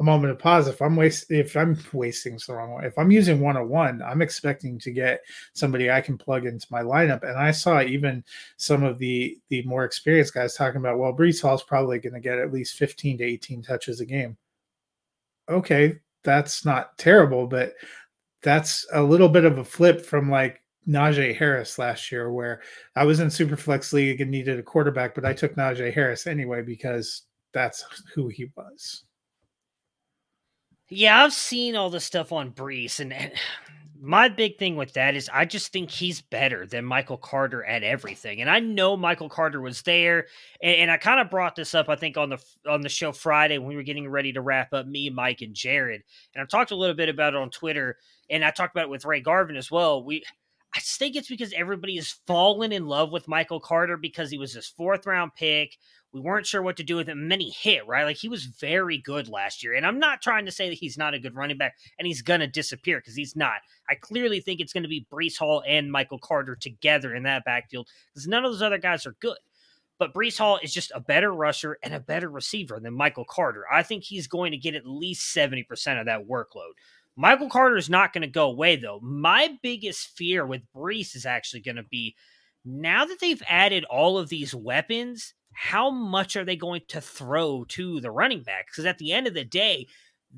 [0.00, 0.68] a moment of pause.
[0.68, 4.78] If I'm wasting, if I'm wasting the wrong way, if I'm using 101, I'm expecting
[4.80, 5.20] to get
[5.54, 7.28] somebody I can plug into my lineup.
[7.28, 8.24] And I saw even
[8.56, 12.20] some of the the more experienced guys talking about, well, Breece Hall's probably going to
[12.20, 14.36] get at least 15 to 18 touches a game.
[15.48, 17.74] Okay, that's not terrible, but
[18.42, 22.62] that's a little bit of a flip from like Najee Harris last year, where
[22.96, 26.62] I was in Superflex League and needed a quarterback, but I took Najee Harris anyway
[26.62, 27.22] because
[27.52, 29.04] that's who he was.
[30.88, 33.12] Yeah, I've seen all the stuff on Breece, and
[34.00, 37.82] my big thing with that is I just think he's better than Michael Carter at
[37.82, 38.40] everything.
[38.40, 40.26] And I know Michael Carter was there,
[40.62, 43.12] and, and I kind of brought this up I think on the on the show
[43.12, 46.02] Friday when we were getting ready to wrap up me, Mike, and Jared.
[46.34, 47.96] And I've talked a little bit about it on Twitter,
[48.30, 50.04] and I talked about it with Ray Garvin as well.
[50.04, 50.22] We
[50.74, 54.52] I think it's because everybody has fallen in love with Michael Carter because he was
[54.54, 55.76] this fourth round pick.
[56.12, 57.20] We weren't sure what to do with him.
[57.20, 58.04] And then he hit, right?
[58.04, 59.74] Like he was very good last year.
[59.74, 62.22] And I'm not trying to say that he's not a good running back and he's
[62.22, 63.60] going to disappear because he's not.
[63.90, 67.44] I clearly think it's going to be Breece Hall and Michael Carter together in that
[67.44, 69.38] backfield because none of those other guys are good.
[69.98, 73.64] But Breece Hall is just a better rusher and a better receiver than Michael Carter.
[73.70, 75.64] I think he's going to get at least 70%
[75.98, 76.72] of that workload.
[77.16, 79.00] Michael Carter is not going to go away, though.
[79.02, 82.14] My biggest fear with Breece is actually going to be
[82.64, 87.64] now that they've added all of these weapons, how much are they going to throw
[87.64, 88.68] to the running back?
[88.68, 89.88] Because at the end of the day,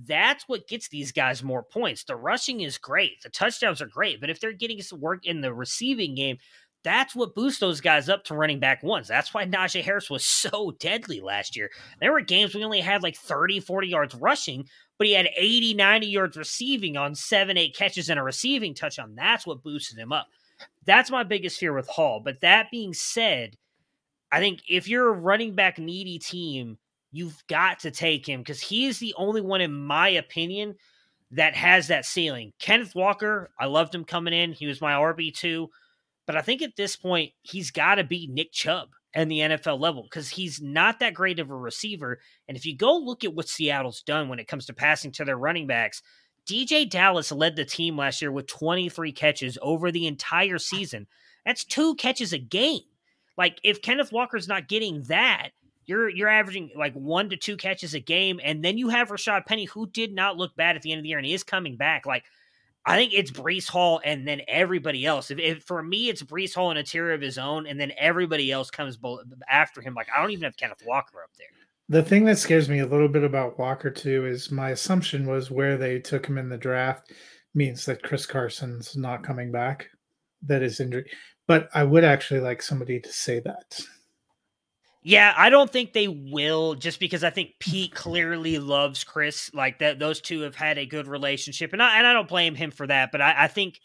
[0.06, 2.04] that's what gets these guys more points.
[2.04, 5.42] The rushing is great, the touchdowns are great, but if they're getting some work in
[5.42, 6.38] the receiving game,
[6.82, 9.08] that's what boosts those guys up to running back ones.
[9.08, 11.70] That's why Najee Harris was so deadly last year.
[12.00, 14.64] There were games we only had like 30, 40 yards rushing,
[14.96, 19.14] but he had 80, 90 yards receiving on seven, eight catches and a receiving touchdown.
[19.16, 20.28] That's what boosted him up.
[20.86, 22.22] That's my biggest fear with Hall.
[22.24, 23.58] But that being said,
[24.32, 26.78] I think if you're a running back needy team,
[27.10, 30.76] you've got to take him because he is the only one, in my opinion,
[31.32, 32.52] that has that ceiling.
[32.58, 34.52] Kenneth Walker, I loved him coming in.
[34.52, 35.68] He was my RB2.
[36.26, 39.80] But I think at this point, he's got to be Nick Chubb and the NFL
[39.80, 42.20] level because he's not that great of a receiver.
[42.46, 45.24] And if you go look at what Seattle's done when it comes to passing to
[45.24, 46.02] their running backs,
[46.48, 51.06] DeeJay Dallas led the team last year with 23 catches over the entire season.
[51.44, 52.82] That's two catches a game.
[53.40, 55.52] Like if Kenneth Walker's not getting that,
[55.86, 59.46] you're you're averaging like one to two catches a game, and then you have Rashad
[59.46, 61.78] Penny, who did not look bad at the end of the year, and is coming
[61.78, 62.04] back.
[62.04, 62.24] Like
[62.84, 65.30] I think it's Breece Hall and then everybody else.
[65.30, 67.92] If, if, for me, it's Breece Hall in a tier of his own, and then
[67.96, 68.98] everybody else comes
[69.48, 69.94] after him.
[69.94, 71.46] Like I don't even have Kenneth Walker up there.
[71.88, 75.50] The thing that scares me a little bit about Walker too is my assumption was
[75.50, 77.10] where they took him in the draft
[77.54, 79.88] means that Chris Carson's not coming back,
[80.42, 81.08] that is injured.
[81.50, 83.80] But I would actually like somebody to say that.
[85.02, 89.52] Yeah, I don't think they will just because I think Pete clearly loves Chris.
[89.52, 91.72] Like that those two have had a good relationship.
[91.72, 93.80] And I and I don't blame him for that, but I, I think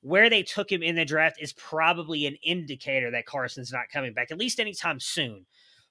[0.00, 4.14] where they took him in the draft is probably an indicator that Carson's not coming
[4.14, 5.44] back, at least anytime soon.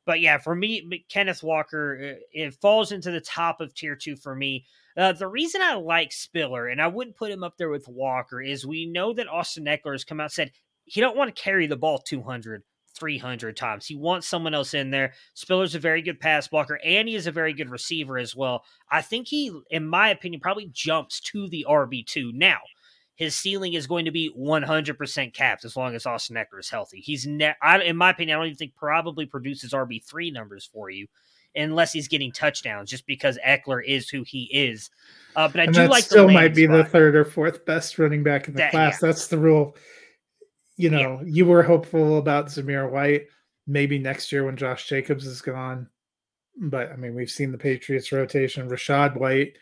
[0.06, 4.15] But yeah, for me, Kenneth Walker, uh, it falls into the top of tier two
[4.15, 4.65] for me.
[4.97, 8.41] Uh, the reason I like Spiller, and I wouldn't put him up there with Walker,
[8.41, 10.52] is we know that Austin Ekeler has come out and said
[10.93, 12.62] he don't want to carry the ball 200
[12.95, 13.88] 300 times.
[13.88, 15.13] He wants someone else in there.
[15.36, 18.63] Spiller's a very good pass blocker, and he is a very good receiver as well.
[18.91, 22.36] I think he, in my opinion, probably jumps to the RB2.
[22.36, 22.60] Now,
[23.15, 26.99] his ceiling is going to be 100% capped as long as Austin Ekeler is healthy.
[26.99, 30.91] He's, ne- I, in my opinion, I don't even think probably produces RB3 numbers for
[30.91, 31.08] you
[31.56, 34.91] unless he's getting touchdowns just because Ekeler is who he is.
[35.36, 36.77] Uh, but I and do like still might be spot.
[36.77, 38.99] the third or fourth best running back in the that, class.
[39.01, 39.08] Yeah.
[39.08, 39.75] That's the rule
[40.75, 41.27] you know, yeah.
[41.27, 43.27] you were hopeful about Zamir White.
[43.65, 45.88] Maybe next year when Josh Jacobs is gone.
[46.57, 48.69] But I mean, we've seen the Patriots rotation.
[48.69, 49.57] Rachaad White,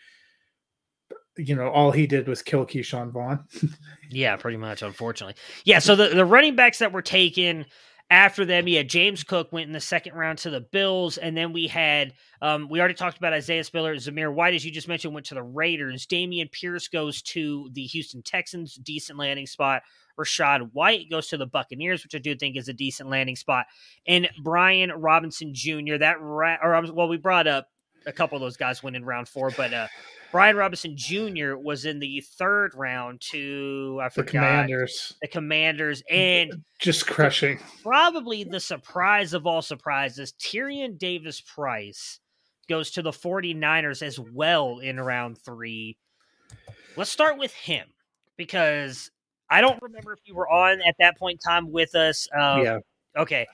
[1.36, 3.44] you know, all he did was kill Ke'Shawn Vaughn.
[4.10, 5.36] yeah, pretty much, unfortunately.
[5.64, 7.66] Yeah, so the, the running backs that were taken
[8.12, 11.54] after them, yeah, James Cook went in the second round to the Bills, and then
[11.54, 15.14] we had um, we already talked about Isaiah Spiller, Zamir White, as you just mentioned,
[15.14, 16.06] went to the Raiders.
[16.06, 19.80] Dameon Pierce goes to the Houston Texans, decent landing spot.
[20.20, 23.64] Rachaad White goes to the Buccaneers, which I do think is a decent landing spot.
[24.06, 25.96] And Brian Robinson Jr.
[25.98, 27.68] That ra- or well, we brought up
[28.06, 29.86] a couple of those guys went in round four, but uh,
[30.32, 31.56] Brian Robinson Jr.
[31.56, 35.14] was in the third round to I forgot the Commanders.
[35.20, 37.58] The Commanders and just crushing.
[37.82, 42.18] Probably the surprise of all surprises, Tyrion Davis Price
[42.68, 45.96] goes to the 49ers as well in round 3.
[46.96, 47.86] Let's start with him
[48.36, 49.10] because
[49.50, 52.26] I don't remember if you were on at that point in time with us.
[52.34, 52.78] Um, yeah.
[53.16, 53.46] Okay.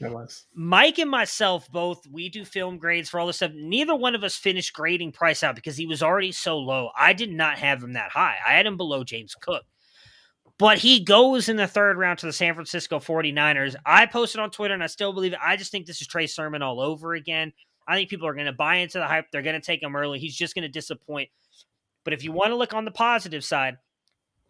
[0.55, 3.53] Mike and myself both, we do film grades for all this stuff.
[3.55, 6.91] Neither one of us finished grading Price out because he was already so low.
[6.97, 8.37] I did not have him that high.
[8.47, 9.65] I had him below James Cook.
[10.59, 13.77] But he goes in the third round to the San Francisco 49ers.
[13.87, 15.39] I posted on Twitter and I still believe it.
[15.43, 17.53] I just think this is Trey Sermon all over again.
[17.87, 19.27] I think people are going to buy into the hype.
[19.31, 20.19] They're going to take him early.
[20.19, 21.31] He's just going to disappoint.
[22.05, 23.77] But if you want to look on the positive side,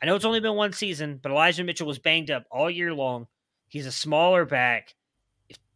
[0.02, 2.94] I know it's only been one season, but Elijah Mitchell was banged up all year
[2.94, 3.26] long.
[3.68, 4.94] He's a smaller back.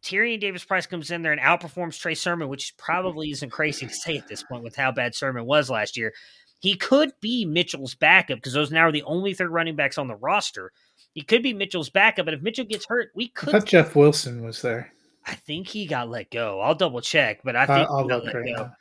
[0.03, 2.85] Tyrion Davis Price comes in there and outperforms Trey Sermon, which mm-hmm.
[2.85, 6.13] probably isn't crazy to say at this point with how bad Sermon was last year,
[6.59, 10.07] he could be Mitchell's backup because those now are the only third running backs on
[10.07, 10.71] the roster.
[11.13, 13.49] He could be Mitchell's backup, but if Mitchell gets hurt, we could.
[13.49, 14.91] I thought Jeff Wilson was there.
[15.25, 16.59] I think he got let go.
[16.59, 18.41] I'll double check, but I think I'll he got let go.
[18.41, 18.73] Now.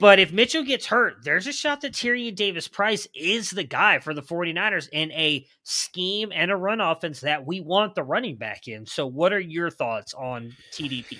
[0.00, 3.98] But if Mitchell gets hurt, there's a shot that Tyrion Davis Price is the guy
[3.98, 8.36] for the 49ers in a scheme and a run offense that we want the running
[8.36, 8.86] back in.
[8.86, 11.18] So, what are your thoughts on TDP?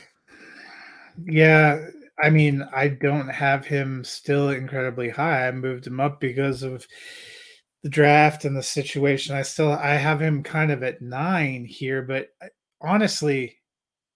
[1.26, 1.88] Yeah,
[2.22, 5.46] I mean, I don't have him still incredibly high.
[5.46, 6.86] I moved him up because of
[7.82, 9.36] the draft and the situation.
[9.36, 12.46] I still I have him kind of at 9 here, but uh,
[12.80, 13.58] honestly,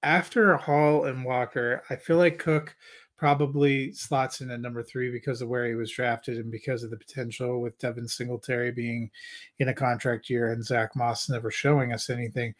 [0.02, 2.74] after Hall and Walker, I feel like Cook
[3.16, 6.90] probably slots in at number three because of where he was drafted and because of
[6.90, 9.10] the potential with Devin Singletary being
[9.60, 12.54] in a contract year and Zach Moss never showing us anything.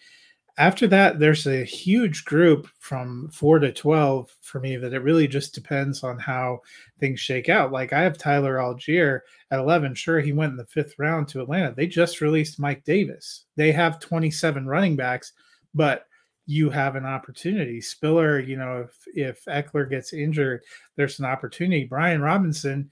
[0.57, 5.27] after that, there's a huge group from four to 12 for me that it really
[5.27, 6.61] just depends on how
[7.01, 7.73] things shake out.
[7.73, 9.97] Like I have Tyler Allgeier at 11.
[9.97, 11.75] Sure, he went in the fifth round to Atlanta.
[11.75, 13.47] They just released Mike Davis.
[13.57, 15.33] They have 27 running backs,
[15.75, 16.07] but
[16.47, 17.81] you have an opportunity.
[17.81, 20.63] Spiller, you know, if if Ekeler gets injured,
[20.97, 21.85] there's an opportunity.
[21.85, 22.91] Brian Robinson,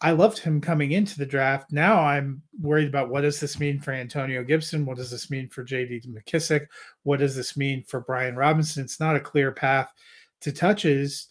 [0.00, 1.72] I loved him coming into the draft.
[1.72, 4.86] Now I'm worried about what does this mean for Antonio Gibson?
[4.86, 6.66] What does this mean for JD McKissic?
[7.02, 8.84] What does this mean for Brian Robinson?
[8.84, 9.92] It's not a clear path
[10.40, 11.28] to touches,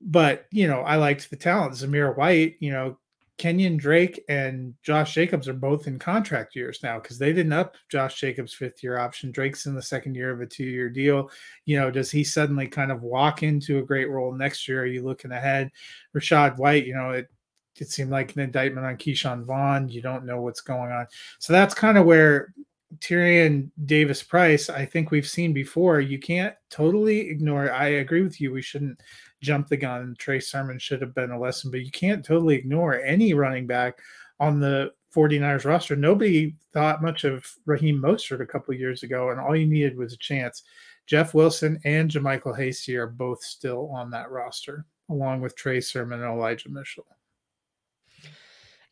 [0.00, 1.74] but you know, I liked the talent.
[1.74, 2.98] Zamir White, you know,
[3.36, 7.74] Kenyan Drake and Josh Jacobs are both in contract years now because they didn't up
[7.88, 9.32] Josh Jacobs' fifth year option.
[9.32, 11.30] Drake's in the second year of a two year deal.
[11.64, 14.82] You know, does he suddenly kind of walk into a great role next year?
[14.82, 15.70] Are you looking ahead?
[16.14, 17.28] Rachaad White, you know, it
[17.76, 19.88] it seemed like an indictment on Ke'Shawn Vaughn.
[19.88, 21.06] You don't know what's going on.
[21.40, 22.54] So that's kind of where
[22.98, 26.00] Tyrion Davis Price, I think we've seen before.
[26.00, 27.72] You can't totally ignore.
[27.72, 28.52] I agree with you.
[28.52, 29.00] We shouldn't
[29.44, 30.16] jump the gun.
[30.18, 33.98] Trey Sermon should have been a lesson, but you can't totally ignore any running back
[34.40, 35.94] on the 49ers roster.
[35.94, 40.12] Nobody thought much of Raheem Mostert a couple years ago, and all you needed was
[40.12, 40.64] a chance.
[41.06, 46.20] Jeff Wilson and JaMycal Hasty are both still on that roster, along with Trey Sermon
[46.20, 47.06] and Elijah Mitchell.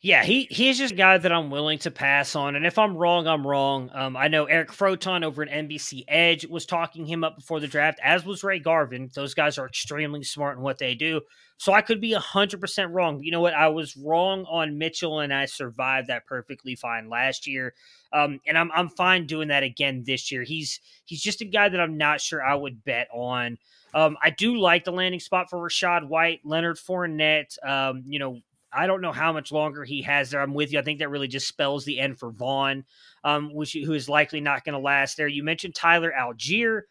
[0.05, 2.57] Yeah, he he's just a guy that I'm willing to pass on.
[2.57, 3.89] And if I'm wrong, I'm wrong.
[3.93, 7.69] Um, I know Eric Froton over at NBC Edge was talking him up before the
[7.69, 9.09] draft, as was Ray Garvin.
[9.15, 11.21] Those guys are extremely smart in what they do.
[11.55, 13.15] So I could be 100% wrong.
[13.15, 13.53] But you know what?
[13.53, 17.73] I was wrong on Mitchell, and I survived that perfectly fine last year.
[18.11, 20.43] Um, and I'm, I'm fine doing that again this year.
[20.43, 23.57] He's he's just a guy that I'm not sure I would bet on.
[23.93, 27.55] Um, I do like the landing spot for Rachaad White, Leonard Fournette.
[27.65, 28.41] Um, you know,
[28.75, 30.41] I don't know how much longer he has there.
[30.41, 30.79] I'm with you.
[30.79, 32.83] I think that really just spells the end for Vaughn,
[33.23, 35.27] um, which who is likely not going to last there.
[35.27, 36.81] You mentioned Tyler Allgeier,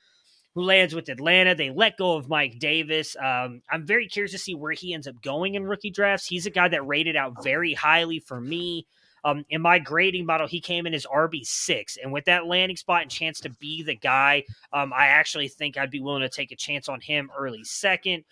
[0.55, 1.55] who lands with Atlanta.
[1.55, 3.17] They let go of Mike Davis.
[3.17, 6.27] Um, I'm very curious to see where he ends up going in rookie drafts.
[6.27, 8.87] He's a guy that rated out very highly for me.
[9.25, 12.77] Um, in my grading model, he came in as RB six, and with that landing
[12.77, 14.43] spot and chance to be the guy,
[14.73, 18.25] um, I actually think I'd be willing to take a chance on him early second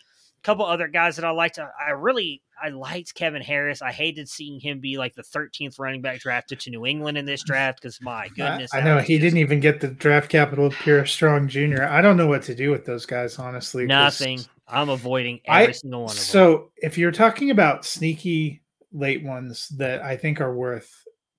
[0.42, 1.58] couple other guys that I liked.
[1.58, 3.82] I really I liked Kevin Harris.
[3.82, 7.24] I hated seeing him be like the 13th running back drafted to New England in
[7.24, 10.30] this draft because my goodness, I, I know he just, didn't even get the draft
[10.30, 11.84] capital of Pierre Strong Jr.
[11.84, 13.86] I don't know what to do with those guys, honestly.
[13.86, 14.40] Nothing.
[14.68, 16.22] I'm avoiding every I, single one of them.
[16.22, 20.92] So if you're talking about sneaky late ones that I think are worth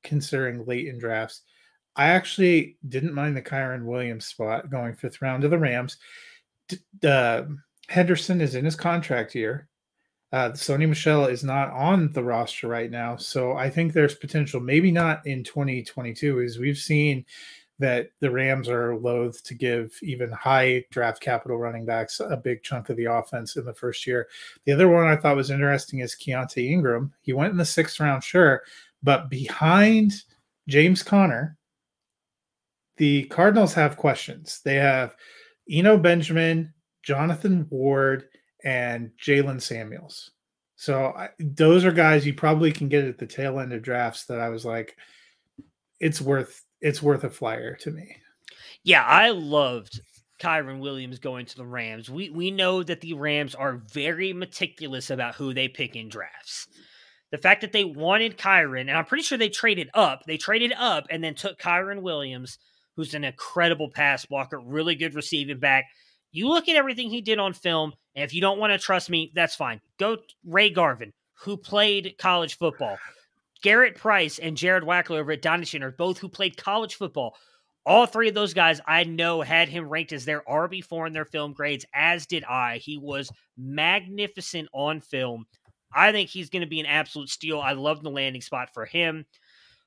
[0.03, 1.41] considering late in drafts,
[1.95, 5.97] I actually didn't mind the Kyren Williams spot going fifth round to the Rams.
[7.03, 7.43] Uh,
[7.89, 9.67] Henderson is in his contract year.
[10.31, 14.61] Uh, Sony Michel is not on the roster right now, so I think there's potential.
[14.61, 17.25] Maybe not in 2022, as we've seen
[17.79, 22.63] that the Rams are loath to give even high draft capital running backs a big
[22.63, 24.27] chunk of the offense in the first year.
[24.65, 27.11] The other one I thought was interesting is Keaontay Ingram.
[27.21, 28.61] He went in the sixth round, sure,
[29.03, 30.13] but behind
[30.69, 31.57] James Conner,
[32.97, 34.61] the Cardinals have questions.
[34.63, 35.15] They have
[35.69, 36.71] Eno Benjamin,
[37.03, 38.25] Jonathan Ward,
[38.63, 40.31] and Jaylen Samuels.
[40.75, 44.25] So I, those are guys you probably can get at the tail end of drafts
[44.25, 44.95] that I was like,
[45.99, 48.15] it's worth it's worth a flyer to me.
[48.83, 50.01] Yeah, I loved
[50.39, 52.09] Kyren Williams going to the Rams.
[52.09, 56.67] We we know that the Rams are very meticulous about who they pick in drafts.
[57.31, 60.23] The fact that they wanted Kyren, and I'm pretty sure they traded up.
[60.25, 62.57] They traded up and then took Kyren Williams,
[62.95, 65.85] who's an incredible pass blocker, really good receiving back
[66.31, 69.09] you look at everything he did on film, and if you don't want to trust
[69.09, 69.81] me, that's fine.
[69.99, 72.97] Go Ray Garvin, who played college football.
[73.61, 77.35] Garrett Price and Jared Wackler over at Dynasty are both who played college football.
[77.85, 81.25] All three of those guys I know had him ranked as their RB4 in their
[81.25, 82.77] film grades, as did I.
[82.77, 85.45] He was magnificent on film.
[85.93, 87.59] I think he's going to be an absolute steal.
[87.59, 89.25] I love the landing spot for him.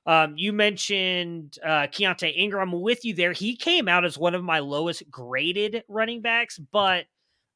[0.05, 2.71] Um, you mentioned uh, Keaontay Ingram.
[2.71, 3.33] With you there.
[3.33, 7.05] He came out as one of my lowest graded running backs, but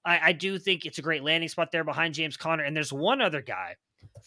[0.04, 2.64] I, I do think it's a great landing spot there behind James Conner.
[2.64, 3.76] And there's one other guy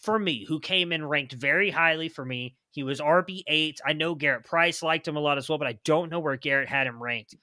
[0.01, 2.55] for me who came in ranked very highly for me.
[2.71, 3.77] He was RB8.
[3.85, 6.37] I know Garrett Price liked him a lot as well, but I don't know where
[6.37, 7.35] Garrett had him ranked.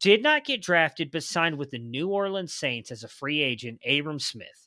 [0.00, 3.80] Did not get drafted, but signed with the New Orleans Saints as a free agent,
[3.88, 4.63] Abram Smith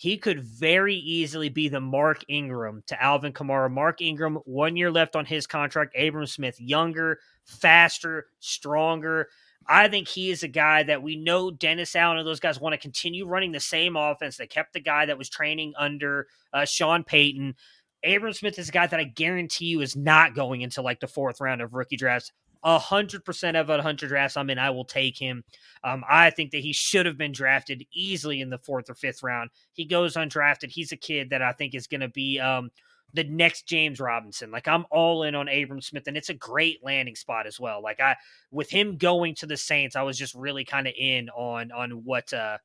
[0.00, 3.70] he could very easily be the Mark Ingram to Alvin Kamara.
[3.70, 5.94] Mark Ingram, one year left on his contract.
[5.94, 9.28] Abram Smith, younger, faster, stronger.
[9.66, 12.72] I think he is a guy that we know Dennis Allen and those guys want
[12.72, 14.38] to continue running the same offense.
[14.38, 17.54] They kept the guy that was training under uh, Sean Payton.
[18.02, 21.08] Abram Smith is a guy that I guarantee you is not going into like the
[21.08, 22.32] fourth round of rookie drafts.
[22.62, 25.44] Hundred percent of a hundred drafts I'm in, I will take him.
[25.82, 29.22] Um, I think that he should have been drafted easily in the fourth or fifth
[29.22, 29.50] round.
[29.72, 30.70] He goes undrafted.
[30.70, 32.70] He's a kid that I think is going to be um,
[33.14, 34.50] the next James Robinson.
[34.50, 37.82] Like I'm all in on Abram Smith, and it's a great landing spot as well.
[37.82, 38.16] Like I,
[38.50, 42.04] with him going to the Saints, I was just really kind of in on on
[42.04, 42.58] what uh,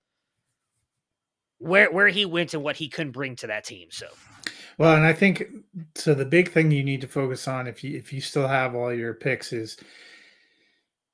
[1.58, 3.88] where where he went and what he couldn't bring to that team.
[3.91, 4.08] So.
[4.78, 5.45] Well, and I think
[5.95, 6.13] so.
[6.13, 8.93] The big thing you need to focus on if you if you still have all
[8.93, 9.78] your picks is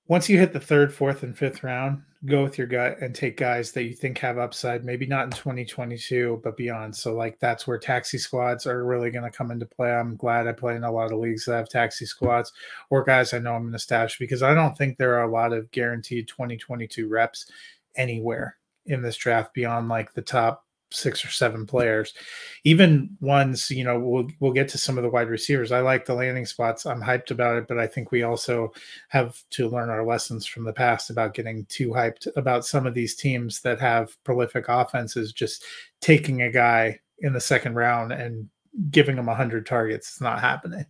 [0.07, 3.37] once you hit the third, fourth, and fifth round, go with your gut and take
[3.37, 4.83] guys that you think have upside.
[4.83, 6.95] Maybe not in 2022, but beyond.
[6.95, 9.91] So like that's where taxi squads are really going to come into play.
[9.91, 12.51] I'm glad I play in a lot of leagues that have taxi squads
[12.89, 15.31] or guys I know I'm going to stash because I don't think there are a
[15.31, 17.49] lot of guaranteed 2022 reps
[17.95, 18.57] anywhere
[18.87, 22.13] in this draft beyond like the top six or seven players,
[22.63, 25.71] even ones, you know, we'll we'll get to some of the wide receivers.
[25.71, 26.85] I like the landing spots.
[26.85, 28.73] I'm hyped about it, but I think we also
[29.09, 32.93] have to learn our lessons from the past about getting too hyped about some of
[32.93, 35.65] these teams that have prolific offenses just
[36.01, 38.49] taking a guy in the second round and
[38.89, 40.09] giving him 100 targets.
[40.09, 40.85] It's not happening.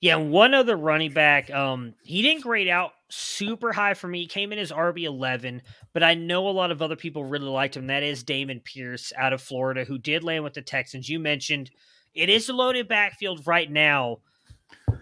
[0.00, 4.20] Yeah, one other running back, um, he didn't grade out super high for me.
[4.20, 7.48] He came in as RB eleven, but I know a lot of other people really
[7.48, 7.86] liked him.
[7.88, 11.08] That is Dameon Pierce out of Florida, who did land with the Texans.
[11.08, 11.70] You mentioned
[12.14, 14.18] it is a loaded backfield right now,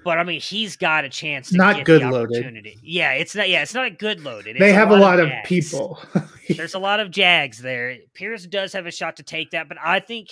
[0.05, 1.51] but I mean he's got a chance.
[1.51, 2.67] to Not good loaded.
[2.83, 3.49] Yeah, it's not.
[3.49, 4.57] Yeah, it's not a good loaded.
[4.57, 5.99] It's they have a lot, of, of people.
[6.49, 7.97] There's a lot of Jags there.
[8.15, 10.31] Pierce does have a shot to take that, but I think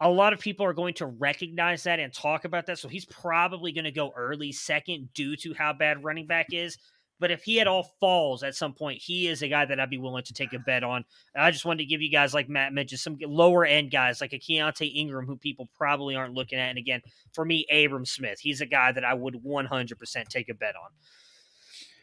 [0.00, 2.78] a lot of people are going to recognize that and talk about that.
[2.78, 6.78] So he's probably going to go early second due to how bad running back is.
[7.20, 9.88] But if he at all falls at some point, he is a guy that I'd
[9.88, 11.04] be willing to take a bet on.
[11.34, 14.32] I just wanted to give you guys, like Matt mentioned, some lower end guys like
[14.32, 16.70] a Keaontay Ingram, who people probably aren't looking at.
[16.70, 20.54] And again, for me, Abram Smith, he's a guy that I would 100% take a
[20.54, 20.90] bet on.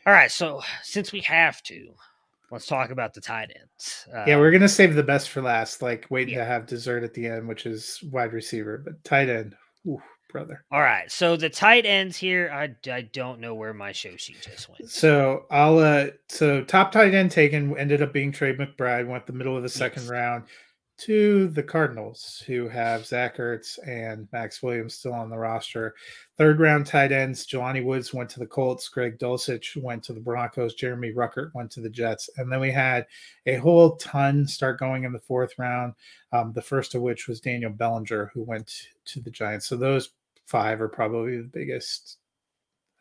[0.08, 1.94] All right, so since we have to,
[2.52, 4.08] let's talk about the tight ends.
[4.14, 6.42] Uh, yeah, we're gonna save the best for last, like waiting yeah.
[6.42, 9.56] to have dessert at the end, which is wide receiver, but tight end.
[9.88, 10.64] Ooh, brother.
[10.72, 14.42] All right, so the tight ends here, I, I don't know where my show sheet
[14.42, 14.90] just went.
[14.90, 19.34] So I'll uh, so top tight end taken ended up being Trey McBride, went the
[19.34, 20.12] middle of the second yes.
[20.12, 20.44] round
[21.02, 25.96] to the Cardinals, who have Zach Ertz and Maxx Williams still on the roster.
[26.38, 30.20] Third round tight ends, Jelani Woods went to the Colts, Greg Dulcich went to the
[30.20, 32.30] Broncos, Jeremy Ruckert went to the Jets.
[32.38, 33.08] And then we had
[33.48, 35.94] a whole ton start going in the fourth round,
[36.34, 39.66] um, the first of which was Daniel Bellinger, who went to the Giants.
[39.66, 40.12] So those
[40.46, 42.18] five are probably the biggest.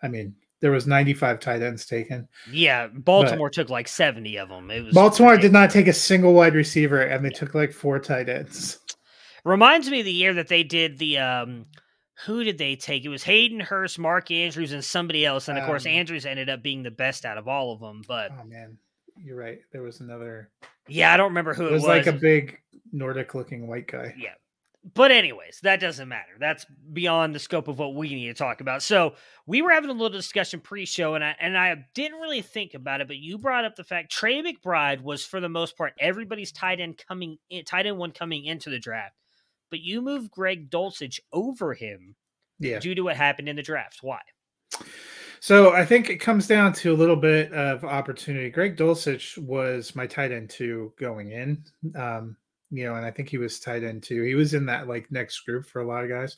[0.03, 2.29] I mean, there was 95 tight ends taken.
[2.51, 4.71] Yeah, Baltimore took like 70 of them.
[4.71, 7.99] It was Baltimore did not take a single wide receiver, and they took like four
[7.99, 8.79] tight ends.
[9.45, 11.67] Reminds me of the year that they did the um,
[12.27, 13.05] who did they take?
[13.05, 15.49] It was Hayden Hurst, Mark Andrews, and somebody else.
[15.49, 18.03] And of um, course, Andrews ended up being the best out of all of them.
[18.07, 18.77] But oh man,
[19.17, 19.61] you're right.
[19.73, 20.51] There was another.
[20.89, 21.85] Yeah, I don't remember who it, it was.
[21.85, 22.59] Like a big
[22.93, 24.15] Nordic-looking white guy.
[24.19, 24.35] Yeah,
[24.95, 26.33] but anyways, that doesn't matter.
[26.39, 28.83] That's beyond the scope of what we need to talk about.
[28.83, 29.15] So
[29.47, 33.01] we were having a little discussion pre-show, and I and I didn't really think about
[33.01, 36.53] it, but you brought up the fact Trey McBride was for the most part everybody's
[36.53, 39.17] tight end coming in, tight end one coming into the draft,
[39.71, 42.17] but you moved Greg Dulcich over him,
[42.59, 42.79] yeah.
[42.79, 43.99] due to what happened in the draft.
[44.01, 44.21] Why?
[45.41, 48.51] So I think it comes down to a little bit of opportunity.
[48.51, 51.65] Greg Dulcich was my tight end two going in.
[51.97, 52.37] Um,
[52.71, 54.23] you know, and I think he was tight end too.
[54.23, 56.37] He was in that like next group for a lot of guys.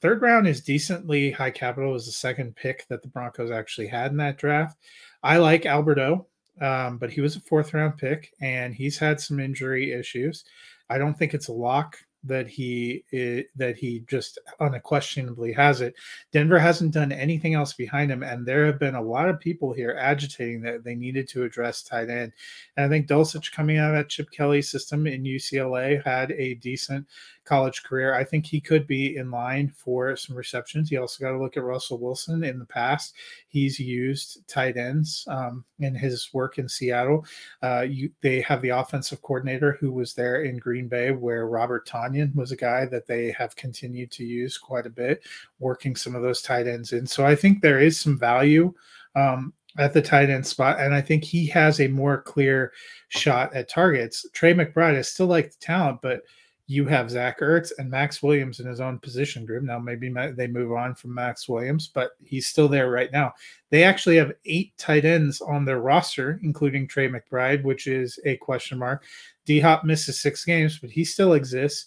[0.00, 1.90] Third round is decently high capital.
[1.90, 4.78] It was the second pick that the Broncos actually had in that draft.
[5.22, 6.26] I like Albert O,
[6.60, 10.44] um, but he was a fourth round pick and he's had some injury issues.
[10.88, 15.94] I don't think it's a lock that he eh, that he just unquestionably has it.
[16.32, 19.72] Denver hasn't done anything else behind him, and there have been a lot of people
[19.72, 22.32] here agitating that they needed to address tight end.
[22.76, 26.54] And I think Dulcich coming out of that Chip Kelly system in UCLA had a
[26.54, 27.06] decent
[27.46, 28.14] college career.
[28.14, 30.90] I think he could be in line for some receptions.
[30.90, 33.14] You also got to look at Russell Wilson in the past.
[33.48, 37.24] He's used tight ends um, in his work in Seattle.
[37.62, 41.88] Uh, you, they have the offensive coordinator who was there in Green Bay, where Robert
[41.88, 45.22] Tonyan was a guy that they have continued to use quite a bit,
[45.58, 47.06] working some of those tight ends in.
[47.06, 48.74] So I think there is some value.
[49.14, 52.72] Um, at the tight end spot, and I think he has a more clear
[53.08, 54.26] shot at targets.
[54.32, 56.22] Trey McBride, I still like the talent, but
[56.68, 59.62] you have Zach Ertz and Maxx Williams in his own position group.
[59.62, 63.32] Now, maybe they move on from Maxx Williams, but he's still there right now.
[63.70, 68.36] They actually have eight tight ends on their roster, including Trey McBride, which is a
[68.38, 69.04] question mark.
[69.44, 71.86] D Hop misses six games, but he still exists.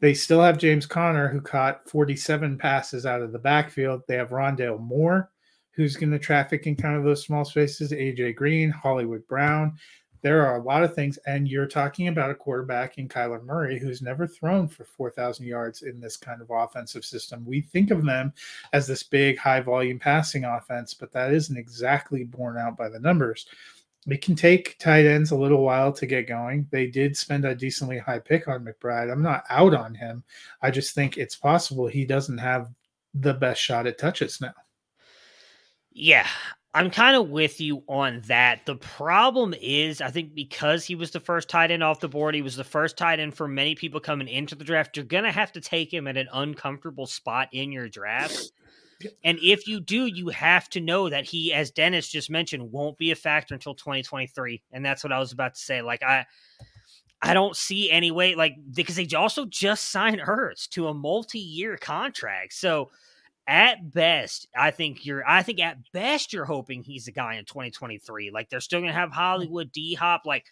[0.00, 4.02] They still have James Conner, who caught 47 passes out of the backfield.
[4.06, 5.30] They have Rondale Moore,
[5.72, 7.90] who's going to traffic in kind of those small spaces.
[7.90, 9.76] AJ Green, Hollywood Brown.
[10.24, 13.78] There are a lot of things, and you're talking about a quarterback in Kyler Murray
[13.78, 17.44] who's never thrown for 4,000 yards in this kind of offensive system.
[17.44, 18.32] We think of them
[18.72, 23.00] as this big, high volume passing offense, but that isn't exactly borne out by the
[23.00, 23.44] numbers.
[24.06, 26.68] It can take tight ends a little while to get going.
[26.70, 29.12] They did spend a decently high pick on McBride.
[29.12, 30.24] I'm not out on him.
[30.62, 32.70] I just think it's possible he doesn't have
[33.12, 34.54] the best shot at touches now.
[35.92, 36.26] Yeah,
[36.76, 38.66] I'm kind of with you on that.
[38.66, 42.34] The problem is, I think because he was the first tight end off the board,
[42.34, 44.96] he was the first tight end for many people coming into the draft.
[44.96, 48.50] You're going to have to take him at an uncomfortable spot in your draft.
[49.22, 52.98] And if you do, you have to know that he, as Dennis just mentioned, won't
[52.98, 54.60] be a factor until 2023.
[54.72, 55.80] And that's what I was about to say.
[55.80, 56.26] Like, I.
[57.22, 61.38] I don't see any way, like, because they also just signed Ertz to a multi
[61.38, 62.52] year contract.
[62.52, 62.90] So,
[63.46, 65.28] at best, I think you're.
[65.28, 68.30] I think at best you're hoping he's the guy in 2023.
[68.30, 69.14] Like they're still gonna have mm.
[69.14, 70.22] Hollywood D Hop.
[70.24, 70.46] Like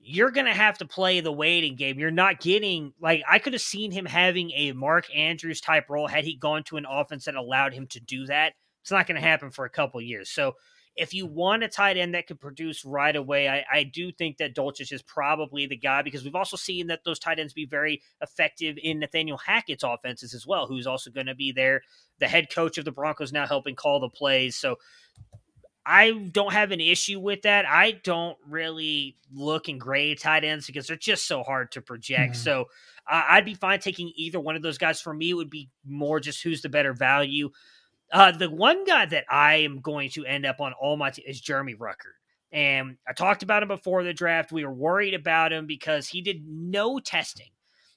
[0.00, 1.98] you're gonna have to play the waiting game.
[1.98, 6.06] You're not getting like I could have seen him having a Mark Andrews type role
[6.06, 8.54] had he gone to an offense that allowed him to do that.
[8.82, 10.30] It's not gonna happen for a couple years.
[10.30, 10.54] So
[10.96, 14.38] if you want a tight end that could produce right away, I, I do think
[14.38, 17.66] that Dulcich is probably the guy because we've also seen that those tight ends be
[17.66, 21.82] very effective in Nathaniel Hackett's offenses as well, who's also going to be there.
[22.18, 24.56] The head coach of the Broncos now helping call the plays.
[24.56, 24.78] So
[25.84, 27.66] I don't have an issue with that.
[27.66, 32.32] I don't really look and grade tight ends because they're just so hard to project.
[32.32, 32.42] Mm-hmm.
[32.42, 32.60] So
[33.08, 35.00] uh, I'd be fine taking either one of those guys.
[35.00, 37.50] For me, it would be more just who's the better value.
[38.12, 41.40] Uh, the one guy that I am going to end up on all my is
[41.40, 42.16] Jeremy Ruckert.
[42.52, 44.52] And I talked about him before the draft.
[44.52, 47.50] We were worried about him because he did no testing.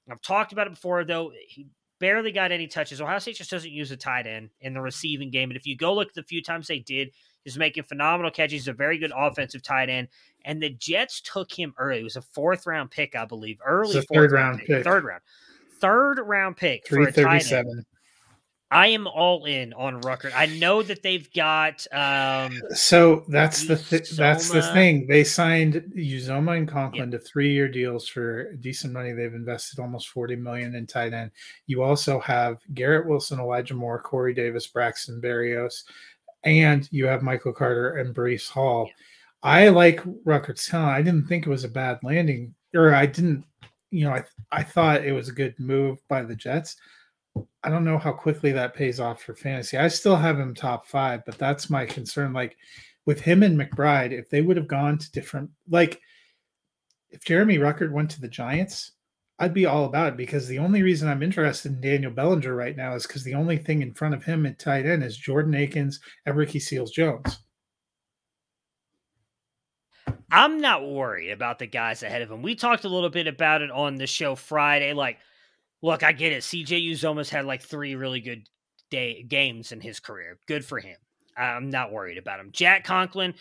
[0.10, 1.32] I've talked about it before, though.
[1.47, 1.68] He
[1.99, 2.99] barely got any touches.
[2.99, 5.49] Ohio State just doesn't use a tight end in the receiving game.
[5.51, 7.12] And if you go look at the few times they did,
[7.43, 8.53] he's making phenomenal catches.
[8.53, 10.07] He's a very good offensive tight end.
[10.45, 11.99] And the Jets took him early.
[11.99, 13.60] It was a fourth round pick, I believe.
[13.64, 14.68] Early third round pick.
[14.68, 14.84] pick.
[14.84, 15.22] Third round.
[15.80, 17.86] Third round pick for a tight end.
[18.72, 20.32] I am all in on Ruckert.
[20.36, 21.88] I know that they've got.
[21.92, 25.08] Um, so that's the th- that's the thing.
[25.08, 27.18] They signed Uzomah and Conklin yeah.
[27.18, 29.12] to three year deals for decent money.
[29.12, 31.32] They've invested almost forty million in tight end.
[31.66, 35.84] You also have Garrett Wilson, Elijah Moore, Corey Davis, Braxton Berrios,
[36.44, 38.86] and you have Michael Carter and Breece Hall.
[38.86, 38.94] Yeah.
[39.42, 40.92] I like Ruckert's talent.
[40.92, 43.46] I didn't think it was a bad landing, or I didn't.
[43.90, 46.76] You know, I I thought it was a good move by the Jets.
[47.64, 49.78] I don't know how quickly that pays off for fantasy.
[49.78, 52.34] I still have him top five, but that's my concern.
[52.34, 52.58] Like
[53.06, 56.02] with him and McBride, if they would have gone to different, like
[57.10, 58.94] if Jeremy Ruckert went to the Giants,
[59.40, 62.76] I'd be all about it because the only reason I'm interested in Daniel Bellinger right
[62.76, 65.56] now is because the only thing in front of him at tight end is Jordan
[65.56, 67.40] Akins and Ricky Seals Jones.
[70.32, 72.42] I'm not worried about the guys ahead of him.
[72.42, 74.94] We talked a little bit about it on the show Friday.
[74.94, 75.18] Like,
[75.82, 76.44] look, I get it.
[76.44, 78.48] CJ Uzomah's had like three really good
[78.90, 80.38] day games in his career.
[80.48, 80.98] Good for him.
[81.38, 82.50] I'm not worried about him.
[82.52, 83.34] Jack Conklin,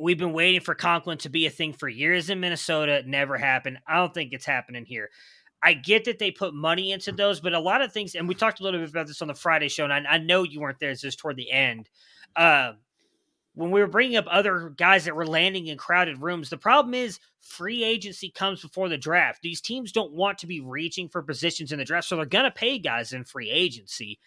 [0.00, 3.02] we've been waiting for Conklin to be a thing for years in Minnesota.
[3.06, 3.78] Never happened.
[3.88, 5.10] I don't think it's happening here.
[5.62, 8.34] I get that they put money into those, but a lot of things, and we
[8.34, 10.60] talked a little bit about this on the Friday show, and I, I know you
[10.60, 11.90] weren't there, it's just toward the end.
[12.34, 12.72] Uh,
[13.60, 16.94] when we were bringing up other guys that were landing in crowded rooms, the problem
[16.94, 19.42] is free agency comes before the draft.
[19.42, 22.46] These teams don't want to be reaching for positions in the draft, so they're going
[22.46, 24.18] to pay guys in free agency.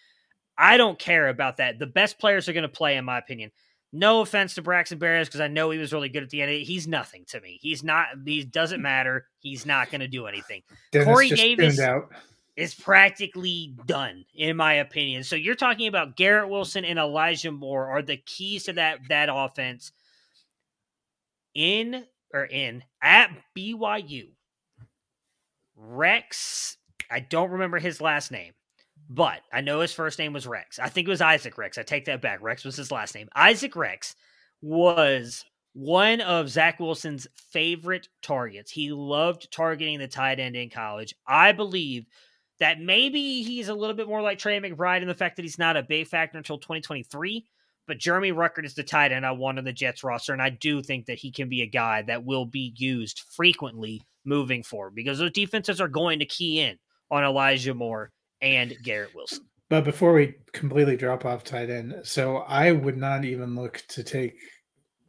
[0.55, 1.79] I don't care about that.
[1.79, 3.49] The best players are going to play, in my opinion.
[3.91, 6.51] No offense to Braxton Berrios because I know he was really good at the end.
[6.51, 7.57] He's nothing to me.
[7.59, 8.07] He's not.
[8.23, 9.25] He doesn't matter.
[9.39, 10.61] He's not going to do anything.
[10.91, 11.79] Dennis Corey Davis.
[11.79, 12.11] Out
[12.55, 15.23] is practically done, in my opinion.
[15.23, 19.29] So you're talking about Garrett Wilson and Elijah Moore are the keys to that that
[19.31, 19.91] offense
[21.55, 24.27] in or in at BYU.
[25.75, 26.77] Rex,
[27.09, 28.53] I don't remember his last name,
[29.09, 30.77] but I know his first name was Rex.
[30.77, 31.77] I think it was Isaac Rex.
[31.77, 32.41] I take that back.
[32.41, 33.29] Rex was his last name.
[33.35, 34.15] Isaac Rex
[34.61, 35.43] was
[35.73, 38.71] one of Zach Wilson's favorite targets.
[38.71, 41.15] He loved targeting the tight end in college.
[41.27, 42.05] I believe
[42.59, 45.59] that maybe he's a little bit more like Trey McBride in the fact that he's
[45.59, 47.45] not a big factor until 2023.
[47.85, 50.51] But Jeremy Ruckert is the tight end I want on the Jets roster, and I
[50.51, 54.95] do think that he can be a guy that will be used frequently moving forward
[54.95, 56.77] because those defenses are going to key in
[57.11, 59.45] on Elijah Moore and Garrett Wilson.
[59.69, 64.03] But before we completely drop off tight end, so I would not even look to
[64.03, 64.35] take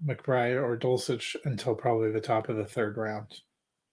[0.05, 3.27] McBride or Dulcich until probably the top of the third round.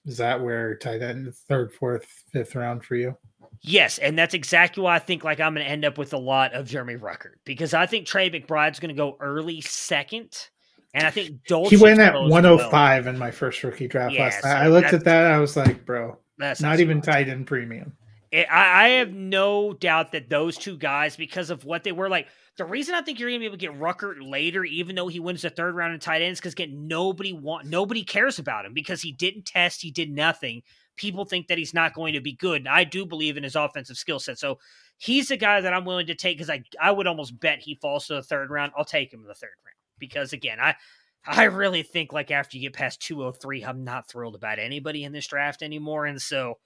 [0.05, 3.15] Is that where tight end third, fourth, fifth round for you?
[3.61, 6.17] Yes, and that's exactly why I think like I'm going to end up with a
[6.17, 10.49] lot of Jeremy Ruckert because I think Trey McBride's going to go early second,
[10.93, 13.07] and I think Dulcich he went at 105 well.
[13.07, 14.51] Oh in my first rookie draft yeah, last night.
[14.51, 17.93] So I looked at that, I was like, bro, that's not even tight end premium.
[18.31, 22.09] It, I, I have no doubt that those two guys, because of what they were
[22.09, 22.27] like,
[22.57, 25.07] the reason I think you're going to be able to get Ruckert later, even though
[25.07, 28.65] he wins the third round in tight ends, because again, nobody want nobody cares about
[28.65, 30.63] him because he didn't test, he did nothing
[30.95, 32.61] people think that he's not going to be good.
[32.61, 34.39] And I do believe in his offensive skill set.
[34.39, 34.59] So
[34.97, 37.75] he's the guy that I'm willing to take because I, I would almost bet he
[37.75, 38.71] falls to the third round.
[38.77, 40.75] I'll take him in the third round because, again, I.
[41.23, 45.11] I really think like after you get past 203, I'm not thrilled about anybody in
[45.11, 46.07] this draft anymore.
[46.07, 46.57] And so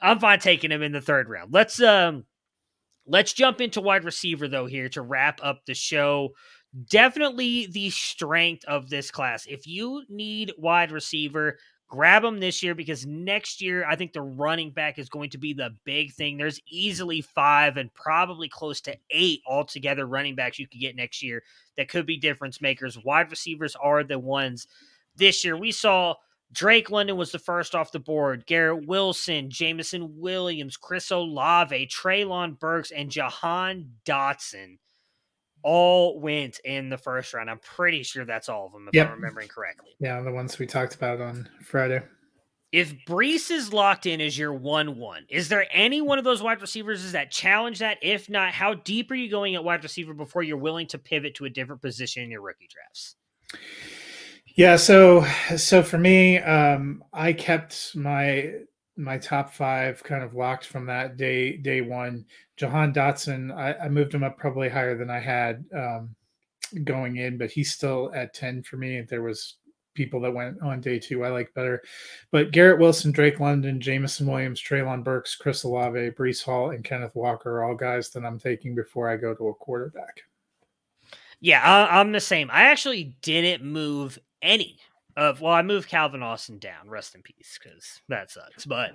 [0.00, 1.52] I'm fine taking him in the third round.
[1.52, 2.24] Let's um
[3.06, 6.30] let's jump into wide receiver though here to wrap up the show.
[6.90, 9.46] Definitely the strength of this class.
[9.46, 11.58] If you need wide receiver,
[11.88, 15.38] grab them this year because next year I think the running back is going to
[15.38, 16.36] be the big thing.
[16.36, 21.22] There's easily five and probably close to eight altogether running backs you could get next
[21.22, 21.42] year
[21.76, 22.98] that could be difference makers.
[23.04, 24.66] Wide receivers are the ones
[25.16, 25.56] this year.
[25.56, 26.14] We saw
[26.52, 28.46] Drake London was the first off the board.
[28.46, 34.78] Garrett Wilson, Jameson Williams, Chris Olave, Treylon Burks, and Jahan Dotson
[35.64, 37.50] all went in the first round.
[37.50, 39.08] I'm pretty sure that's all of them, if yep.
[39.08, 39.90] I'm remembering correctly.
[39.98, 42.02] Yeah, the ones we talked about on Friday.
[42.70, 46.42] If Breece is locked in as your 1 1, is there any one of those
[46.42, 47.98] wide receivers that challenge that?
[48.02, 51.36] If not, how deep are you going at wide receiver before you're willing to pivot
[51.36, 53.16] to a different position in your rookie drafts?
[54.56, 55.24] Yeah, so
[55.56, 58.52] so for me, um, I kept my
[58.96, 62.24] my top five kind of locked from that day day one.
[62.56, 66.14] Jahan Dotson, I, I moved him up probably higher than I had um,
[66.84, 69.00] going in, but he's still at ten for me.
[69.00, 69.56] There was
[69.94, 71.82] people that went on day two I like better,
[72.30, 77.14] but Garrett Wilson, Drake London, Jameson Williams, Treylon Burks, Chris Olave, Breece Hall, and Kenneth
[77.14, 80.20] Walker are all guys that I'm taking before I go to a quarterback.
[81.40, 82.50] Yeah, I, I'm the same.
[82.50, 84.78] I actually didn't move any
[85.16, 86.88] of well, I moved Calvin Austin down.
[86.88, 88.66] Rest in peace, because that sucks.
[88.66, 88.92] But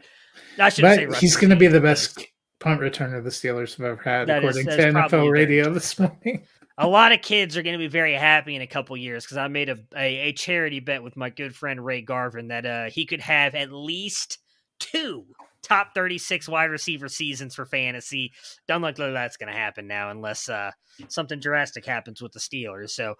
[0.57, 2.25] I should say he's going to be the best
[2.59, 6.45] punt returner the Steelers have ever had, according is, to NFL Radio this morning.
[6.77, 9.37] a lot of kids are going to be very happy in a couple years because
[9.37, 12.85] I made a, a, a charity bet with my good friend Ray Garvin that uh,
[12.85, 14.39] he could have at least
[14.79, 15.25] two
[15.61, 18.31] top 36 wide receiver seasons for fantasy.
[18.67, 20.71] Don't look like that's going to happen now unless uh,
[21.07, 22.91] something drastic happens with the Steelers.
[22.91, 23.15] So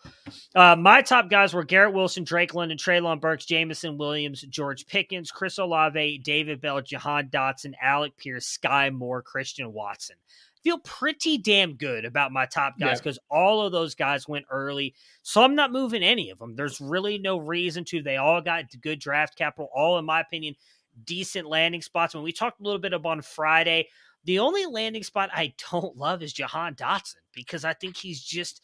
[0.55, 5.31] uh, my top guys were Garrett Wilson, Drake London, Treylon Burks, Jameson Williams, George Pickens,
[5.31, 10.15] Chris Olave, David Bell, Jahan Dotson, Alec Pierce, Skyy Moore, Christian Watson.
[10.61, 13.37] Feel pretty damn good about my top guys because yeah.
[13.37, 14.93] all of those guys went early.
[15.21, 16.57] So I'm not moving any of them.
[16.57, 18.01] There's really no reason to.
[18.01, 20.55] They all got good draft capital, all, in my opinion,
[21.03, 22.13] decent landing spots.
[22.13, 23.87] When we talked a little bit about on Friday,
[24.25, 28.61] the only landing spot I don't love is Jahan Dotson because I think he's just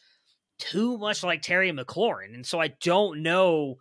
[0.60, 2.34] too much like Terry McLaurin.
[2.34, 3.78] And so I don't know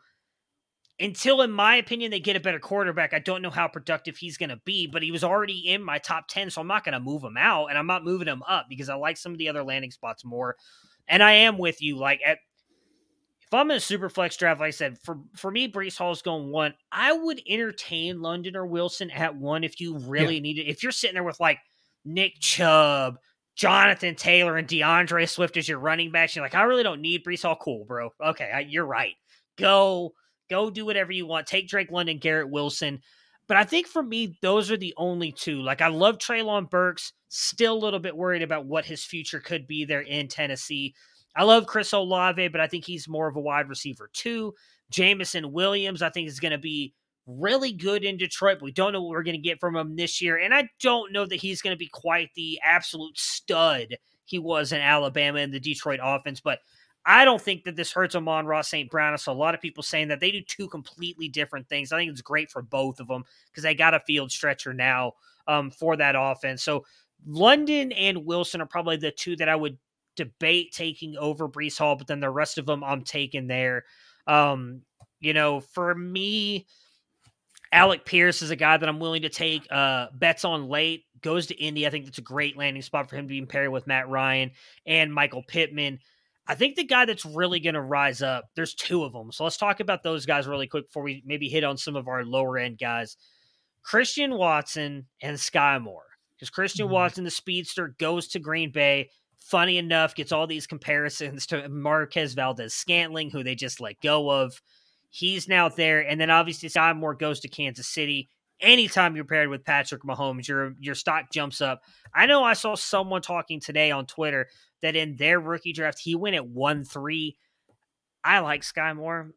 [1.01, 3.12] until, in my opinion, they get a better quarterback.
[3.12, 5.99] I don't know how productive he's going to be, but he was already in my
[5.99, 8.42] top 10, so I'm not going to move him out and I'm not moving him
[8.47, 10.57] up because I like some of the other landing spots more.
[11.09, 11.99] And I am with you.
[11.99, 12.38] Like, at,
[13.47, 16.22] if I'm in a super flex draft, like I said, for, for me, Breece Hall's
[16.22, 16.74] going one.
[16.90, 20.40] I would entertain London or Wilson at one if you really yeah.
[20.40, 20.68] need it.
[20.68, 21.59] If you're sitting there with like
[22.05, 23.18] Nick Chubb,
[23.55, 27.24] Jonathan Taylor, and DeAndre Swift as your running backs, you're like, I really don't need
[27.24, 27.57] Breece Hall.
[27.61, 28.11] Cool, bro.
[28.24, 29.14] Okay, I, you're right.
[29.57, 30.12] Go,
[30.51, 31.47] go do whatever you want.
[31.47, 33.01] Take Drake London, Garrett Wilson.
[33.47, 35.61] But I think for me, those are the only two.
[35.61, 37.12] Like I love Treylon Burks.
[37.28, 40.95] Still a little bit worried about what his future could be there in Tennessee.
[41.37, 44.55] I love Chris Olave, but I think he's more of a wide receiver too.
[44.91, 46.95] Jameson Williams, I think is going to be
[47.26, 48.59] really good in Detroit.
[48.59, 50.39] But we don't know what we're going to get from him this year.
[50.39, 54.72] And I don't know that he's going to be quite the absolute stud he was
[54.72, 56.41] in Alabama in the Detroit offense.
[56.41, 56.61] But
[57.07, 58.91] I don't think that this hurts Amon-Ra St.
[58.91, 59.16] Brown.
[59.18, 61.93] So a lot of people saying that they do two completely different things.
[61.93, 65.12] I think it's great for both of them because they got a field stretcher now
[65.47, 66.62] um, for that offense.
[66.62, 66.85] So
[67.26, 69.76] London and Wilson are probably the two that I would
[70.17, 73.85] debate taking over Breece Hall, but then the rest of them I'm taking there.
[74.27, 74.83] Um,
[75.21, 76.67] you know, for me,
[77.73, 81.05] Alec Pierce is a guy that I'm willing to take uh, bets on late.
[81.23, 81.87] Goes to Indy.
[81.87, 84.53] I think that's a great landing spot for him to be paired with Matt Ryan
[84.87, 85.99] and Michael Pittman.
[86.47, 89.33] I think the guy that's really going to rise up, there's two of them.
[89.33, 92.07] So let's talk about those guys really quick before we maybe hit on some of
[92.07, 93.17] our lower end guys.
[93.83, 96.05] Christian Watson and Skyy Moore.
[96.37, 96.95] Because Christian mm-hmm.
[96.95, 99.11] Watson, the speedster, goes to Green Bay
[99.45, 104.30] funny enough, gets all these comparisons to Marquez Valdes Scantling, who they just let go
[104.30, 104.61] of.
[105.11, 106.01] He's now there.
[106.01, 108.30] And then obviously Skyy Moore goes to Kansas City.
[108.61, 111.82] Anytime you're paired with Patrick Mahomes, your your stock jumps up.
[112.14, 114.49] I know I saw someone talking today on Twitter
[114.80, 117.36] that in their rookie draft, he went at 1 3.
[118.24, 119.32] I like Skyy Moore.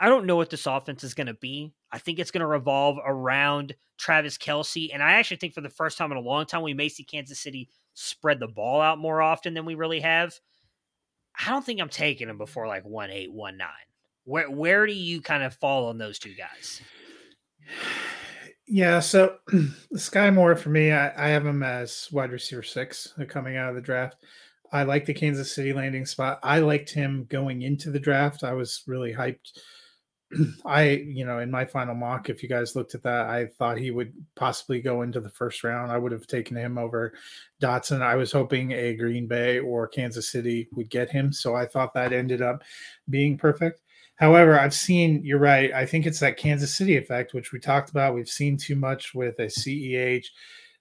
[0.00, 1.72] I don't know what this offense is going to be.
[1.92, 4.90] I think it's going to revolve around Travis Kelce.
[4.92, 7.04] And I actually think for the first time in a long time, we may see
[7.04, 10.38] Kansas City spread the ball out more often than we really have.
[11.38, 13.68] I don't think I'm taking him before like 1 8, 1 9.
[14.24, 16.80] Where, where do you kind of fall on those two guys?
[18.68, 19.36] Yeah, so
[19.96, 23.68] Skyy Moore for me, I, I have him as wide receiver six uh, coming out
[23.68, 24.16] of the draft.
[24.72, 26.38] I like the Kansas City landing spot.
[26.42, 28.44] I liked him going into the draft.
[28.44, 29.58] I was really hyped
[30.64, 33.78] I, you know, in my final mock, if you guys looked at that, I thought
[33.78, 35.92] he would possibly go into the first round.
[35.92, 37.14] I would have taken him over
[37.60, 38.02] Dotson.
[38.02, 41.32] I was hoping a Green Bay or Kansas City would get him.
[41.32, 42.62] So I thought that ended up
[43.10, 43.82] being perfect.
[44.16, 45.72] However, I've seen, you're right.
[45.72, 48.14] I think it's that Kansas City effect, which we talked about.
[48.14, 50.26] We've seen too much with a CEH.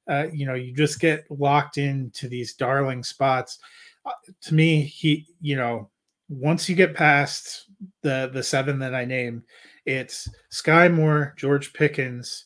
[0.08, 3.60] Uh, you know, you just get locked into these darling spots.
[4.06, 5.90] Uh, to me, he, you know,
[6.30, 7.71] once you get past
[8.02, 9.44] the the seven that I named,
[9.86, 12.46] it's Skyy Moore, George Pickens,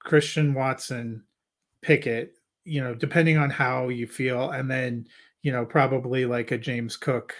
[0.00, 1.24] Christian Watson,
[1.82, 2.34] Pickett.
[2.64, 5.06] You know, depending on how you feel, and then
[5.42, 7.34] you know probably like a James Cook.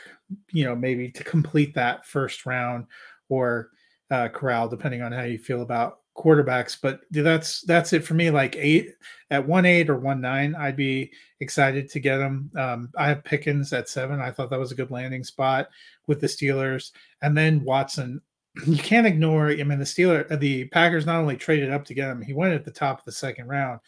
[0.53, 2.87] You know, maybe to complete that first round
[3.29, 3.71] or
[4.11, 6.77] uh, Corral, depending on how you feel about quarterbacks.
[6.81, 8.31] But that's that's it for me.
[8.31, 8.95] Like eight
[9.31, 12.51] at one eight or one nine, I'd be excited to get them.
[12.57, 14.21] Um, I have Pickens at seven.
[14.21, 15.69] I thought that was a good landing spot
[16.07, 16.93] with the Steelers,
[17.23, 18.21] and then Watson.
[18.69, 19.51] You can't ignore.
[19.51, 22.33] I mean, the Steeler, uh, the Packers not only traded up to get him, he
[22.33, 23.81] went at the top of the second round.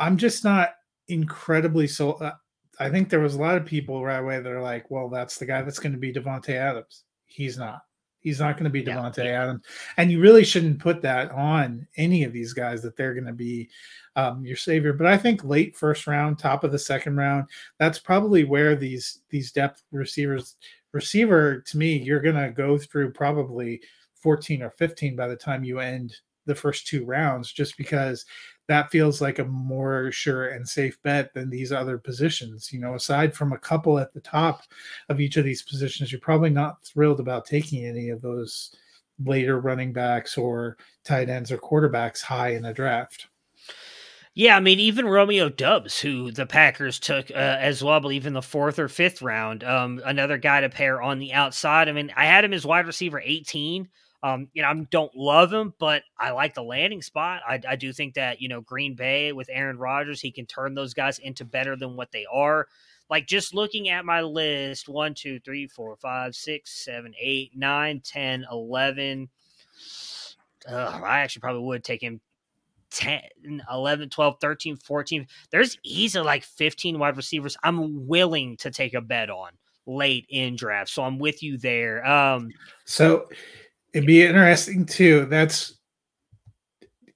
[0.00, 0.70] I'm just not
[1.06, 2.14] incredibly so.
[2.14, 2.32] Uh,
[2.80, 5.38] I think there was a lot of people right away that are like, "Well, that's
[5.38, 7.82] the guy that's going to be Davante Adams." He's not.
[8.28, 9.42] He's not going to be Davante yeah.
[9.42, 9.64] Adams,
[9.96, 13.32] and you really shouldn't put that on any of these guys that they're going to
[13.32, 13.68] be
[14.16, 14.92] um, your savior.
[14.92, 17.46] But I think late first round, top of the second round,
[17.78, 20.56] that's probably where these these depth receivers
[20.92, 23.80] receiver to me, you're going to go through probably
[24.14, 26.16] 14 or 15 by the time you end
[26.48, 28.26] the first two rounds, just because
[28.66, 32.72] that feels like a more sure and safe bet than these other positions.
[32.72, 34.62] You know, aside from a couple at the top
[35.08, 38.74] of each of these positions, you're probably not thrilled about taking any of those
[39.24, 43.28] later running backs or tight ends or quarterbacks high in the draft.
[44.34, 48.24] Yeah, I mean, even Romeo Doubs, who the Packers took uh, as well, I believe
[48.24, 51.88] in the fourth or fifth round, um, another guy to pair on the outside.
[51.88, 53.88] I mean, I had him as wide receiver 18.
[54.22, 57.42] Um, you know, I don't love him, but I like the landing spot.
[57.48, 60.74] I, I do think that, you know, Green Bay with Aaron Rodgers, he can turn
[60.74, 62.66] those guys into better than what they are.
[63.08, 68.00] Like just looking at my list one, two, three, four, five, six, seven, eight, nine,
[68.00, 69.28] 10, 11.
[70.68, 72.20] Uh, I actually probably would take him
[72.90, 73.22] 10,
[73.72, 75.26] 11, 12, 13, 14.
[75.50, 79.52] There's easily like 15 wide receivers I'm willing to take a bet on
[79.86, 80.90] late in draft.
[80.90, 82.04] So I'm with you there.
[82.06, 82.50] Um,
[82.84, 83.28] so
[83.92, 85.26] it'd be interesting too.
[85.26, 85.74] That's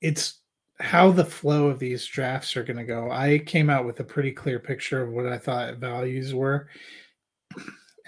[0.01, 0.41] it's
[0.81, 3.11] how the flow of these drafts are going to go.
[3.11, 6.69] I came out with a pretty clear picture of what I thought values were.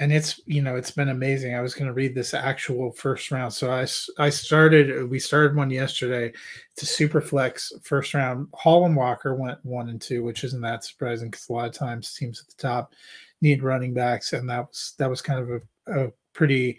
[0.00, 1.54] And it's, you know, it's been amazing.
[1.54, 3.52] I was going to read this actual first round.
[3.52, 3.86] So I,
[4.18, 6.32] I started, we started one yesterday.
[6.72, 8.48] It's a super flex first round.
[8.54, 11.74] Hall and Walker went one and two, which isn't that surprising because a lot of
[11.74, 12.92] times teams at the top
[13.40, 14.32] need running backs.
[14.32, 16.76] And that was, that was kind of a, a pretty,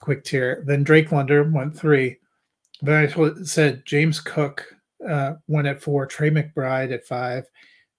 [0.00, 0.64] quick tier.
[0.66, 2.18] Then Drake London went three.
[2.82, 4.66] Then I said James Cook
[5.06, 7.44] uh, went at four, Trey McBride at five.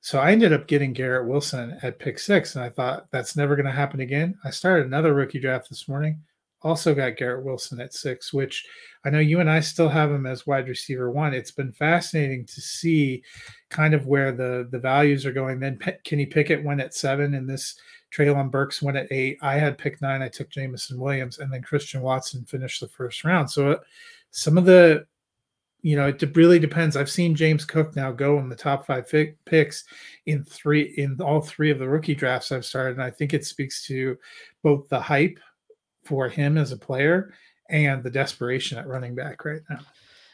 [0.01, 3.55] So I ended up getting Garrett Wilson at pick six, and I thought that's never
[3.55, 4.35] going to happen again.
[4.43, 6.19] I started another rookie draft this morning.
[6.63, 8.65] Also got Garrett Wilson at six, which
[9.05, 11.33] I know you and I still have him as wide receiver one.
[11.33, 13.23] It's been fascinating to see
[13.69, 15.59] kind of where the the values are going.
[15.59, 17.75] Then Kenny Pickett went at seven in this
[18.11, 19.37] Treylon Burks went at eight.
[19.41, 20.21] I had pick nine.
[20.21, 23.49] I took Jameson Williams, and then Christian Watson finished the first round.
[23.49, 23.77] So uh,
[24.31, 25.05] some of the,
[25.81, 26.95] you know, it really depends.
[26.95, 29.11] I've seen James Cook now go in the top five
[29.45, 29.85] picks
[30.25, 33.45] in three in all three of the rookie drafts I've started, and I think it
[33.45, 34.17] speaks to
[34.61, 35.39] both the hype
[36.03, 37.33] for him as a player
[37.69, 39.79] and the desperation at running back right now.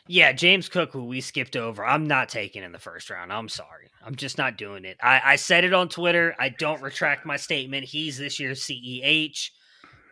[0.10, 3.34] Yeah, James Cook, who we skipped over, I'm not taking in the first round.
[3.34, 3.90] I'm sorry.
[4.06, 4.98] I'm just not doing it.
[5.02, 6.34] I, I said it on Twitter.
[6.40, 7.84] I don't retract my statement.
[7.86, 9.50] He's this year's CEH.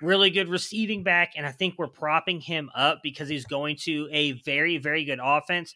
[0.01, 4.09] Really good receiving back, and I think we're propping him up because he's going to
[4.11, 5.75] a very, very good offense.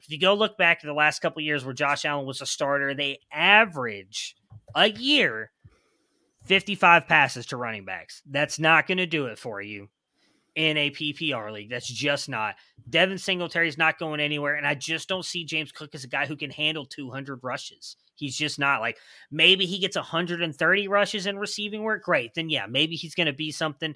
[0.00, 2.46] If you go look back to the last couple years where Josh Allen was a
[2.46, 4.34] starter, they average
[4.74, 5.52] a year
[6.46, 8.22] 55 passes to running backs.
[8.28, 9.88] That's not going to do it for you.
[10.54, 11.70] In a PPR league.
[11.70, 12.56] That's just not.
[12.88, 16.26] Devin Singletary's not going anywhere, and I just don't see James Cook as a guy
[16.26, 17.96] who can handle 200 rushes.
[18.16, 18.98] He's just not like
[19.30, 22.04] maybe he gets 130 rushes in receiving work.
[22.04, 23.94] Great, then yeah, maybe he's going to be something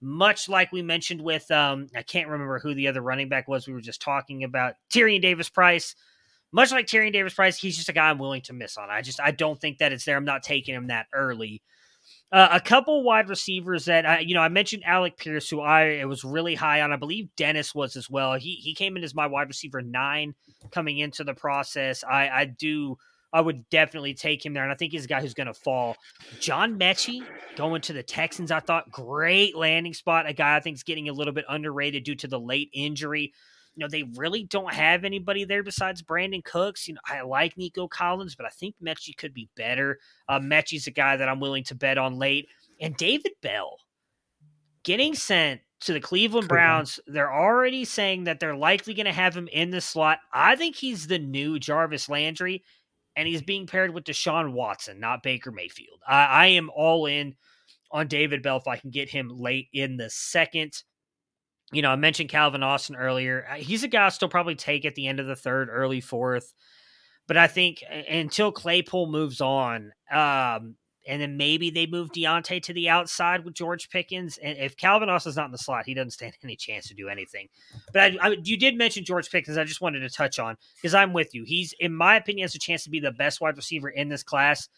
[0.00, 3.66] much like we mentioned with um I can't remember who the other running back was
[3.66, 5.94] we were just talking about Tyrion Davis Price.
[6.50, 8.88] Much like Tyrion Davis Price, he's just a guy I'm willing to miss on.
[8.90, 10.16] I just I don't think that it's there.
[10.16, 11.62] I'm not taking him that early.
[12.30, 16.04] Uh, a couple wide receivers that I, you know, I mentioned Alec Pierce, who I
[16.04, 16.92] was really high on.
[16.92, 18.34] I believe Dennis was as well.
[18.34, 20.34] He he came in as my wide receiver nine
[20.70, 22.04] coming into the process.
[22.04, 22.98] I I do
[23.32, 25.54] I would definitely take him there, and I think he's a guy who's going to
[25.54, 25.96] fall.
[26.40, 27.22] John Metchie
[27.56, 30.28] going to the Texans, I thought great landing spot.
[30.28, 33.32] A guy I think is getting a little bit underrated due to the late injury.
[33.78, 36.88] You know, they really don't have anybody there besides Brandin Cooks.
[36.88, 40.00] You know, I like Nico Collins, but I think Metchie could be better.
[40.28, 42.48] Uh, Metchie's a guy that I'm willing to bet on late.
[42.80, 43.76] And David Bell
[44.82, 46.98] getting sent to the Cleveland Browns.
[47.06, 50.18] They're already saying that they're likely going to have him in the slot.
[50.32, 52.64] I think he's the new Jarvis Landry,
[53.14, 56.00] and he's being paired with Deshaun Watson, not Baker Mayfield.
[56.04, 57.36] I, I am all in
[57.92, 60.82] on David Bell if I can get him late in the second
[61.72, 63.46] you know, I mentioned Calvin Austin earlier.
[63.50, 66.00] Uh, he's a guy I'll still probably take at the end of the third, early
[66.00, 66.54] fourth.
[67.26, 70.76] But I think until Claypool moves on, um,
[71.08, 74.38] and then maybe they move Diontae to the outside with George Pickens.
[74.38, 77.08] And if Calvin Austin's not in the slot, he doesn't stand any chance to do
[77.08, 77.48] anything.
[77.92, 79.56] But I, I, you did mention George Pickens.
[79.56, 81.44] I just wanted to touch on because I'm with you.
[81.44, 84.22] He's, in my opinion, has a chance to be the best wide receiver in this
[84.22, 84.68] class.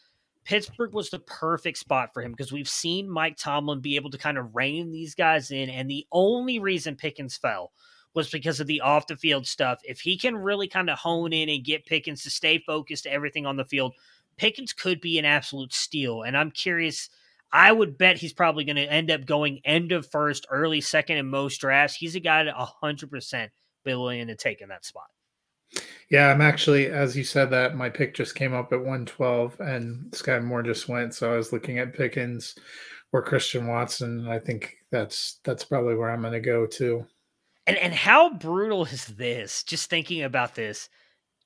[0.45, 4.19] Pittsburgh was the perfect spot for him because we've seen Mike Tomlin be able to
[4.19, 5.69] kind of rein these guys in.
[5.69, 7.73] And the only reason Pickens fell
[8.15, 9.81] was because of the off the field stuff.
[9.85, 13.13] If he can really kind of hone in and get Pickens to stay focused to
[13.13, 13.95] everything on the field,
[14.37, 16.23] Pickens could be an absolute steal.
[16.23, 17.11] And I'm curious.
[17.53, 21.19] I would bet he's probably going to end up going end of first, early second
[21.19, 21.97] in most drafts.
[21.97, 23.49] He's a guy that 100%
[23.85, 25.11] be willing to take in that spot.
[26.11, 30.11] Yeah, I'm actually, as you said that, my pick just came up at 112 and
[30.11, 31.15] Skyy Moore just went.
[31.15, 32.57] So I was looking at Pickens
[33.13, 34.29] or Christian Watson.
[34.29, 37.07] I think that's that's probably where I'm gonna go to.
[37.67, 39.63] And and how brutal is this?
[39.63, 40.89] Just thinking about this.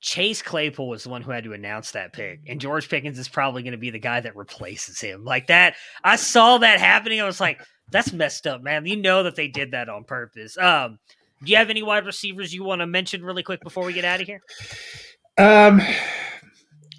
[0.01, 3.29] Chase Claypool was the one who had to announce that pick, and George Pickens is
[3.29, 5.25] probably going to be the guy that replaces him.
[5.25, 7.22] Like that, I saw that happening.
[7.22, 10.59] I was like, "That's messed up, man." You know that they did that on purpose.
[10.59, 10.99] Um,
[11.45, 14.05] do you have any wide receivers you want to mention really quick before we get
[14.05, 14.43] out of here?
[15.37, 15.81] Um,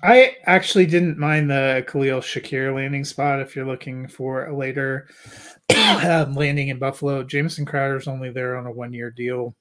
[0.04, 5.08] I actually didn't mind the Khalil Shakir landing spot if you're looking for a later
[6.04, 7.24] um, landing in Buffalo.
[7.24, 9.56] Jamison Crowder's only there on a one year deal.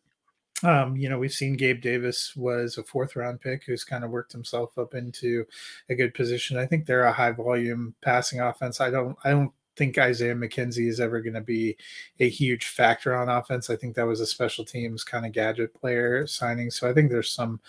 [0.62, 4.10] Um, you know, we've seen Gabe Davis was a fourth round pick who's kind of
[4.10, 5.44] worked himself up into
[5.88, 6.56] a good position.
[6.56, 8.80] I think they're a high volume passing offense.
[8.80, 11.76] I don't I don't think Isaiah McKenzie is ever going to be
[12.20, 13.70] a huge factor on offense.
[13.70, 16.70] I think that was a special teams kind of gadget player signing.
[16.70, 17.60] So I think there's some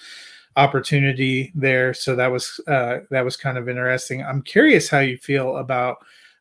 [0.55, 1.93] opportunity there.
[1.93, 4.23] So that was uh, that was kind of interesting.
[4.23, 5.97] I'm curious how you feel about.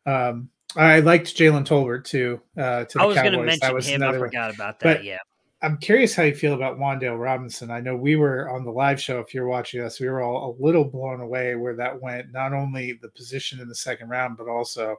[0.07, 2.41] Um, I liked Jalen Tolbert too.
[2.57, 4.03] Uh, to the I was going to mention him.
[4.03, 4.55] I forgot one.
[4.55, 4.97] about that.
[4.99, 5.19] But yeah.
[5.63, 7.71] I'm curious how you feel about Wan'Dale Robinson.
[7.71, 9.19] I know we were on the live show.
[9.21, 12.33] If you're watching us, we were all a little blown away where that went.
[12.33, 14.97] Not only the position in the second round, but also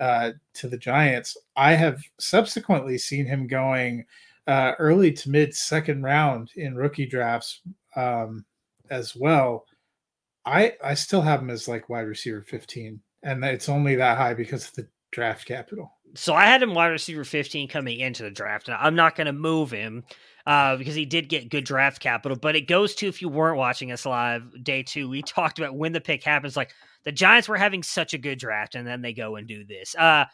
[0.00, 1.36] uh, to the Giants.
[1.56, 4.04] I have subsequently seen him going
[4.46, 7.60] uh, early to mid second round in rookie drafts
[7.96, 8.44] um,
[8.90, 9.66] as well.
[10.46, 14.34] I I still have him as like wide receiver 15, and it's only that high
[14.34, 15.92] because of the draft capital.
[16.14, 19.26] So I had him wide receiver 15 coming into the draft, and I'm not going
[19.26, 20.04] to move him
[20.46, 22.36] uh, because he did get good draft capital.
[22.36, 25.76] But it goes to if you weren't watching us live day two, we talked about
[25.76, 26.72] when the pick happens, like
[27.04, 29.94] the Giants were having such a good draft, and then they go and do this.
[29.94, 30.26] Uh,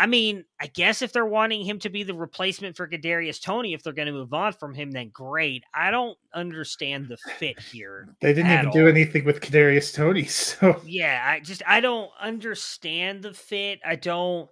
[0.00, 3.74] I mean, I guess if they're wanting him to be the replacement for Kadarius Toney,
[3.74, 5.62] if they're going to move on from him, then great.
[5.74, 8.08] I don't understand the fit here.
[8.22, 8.72] They didn't even all.
[8.72, 13.80] do anything with Kadarius Toney, so yeah, I just I don't understand the fit.
[13.84, 14.48] I don't.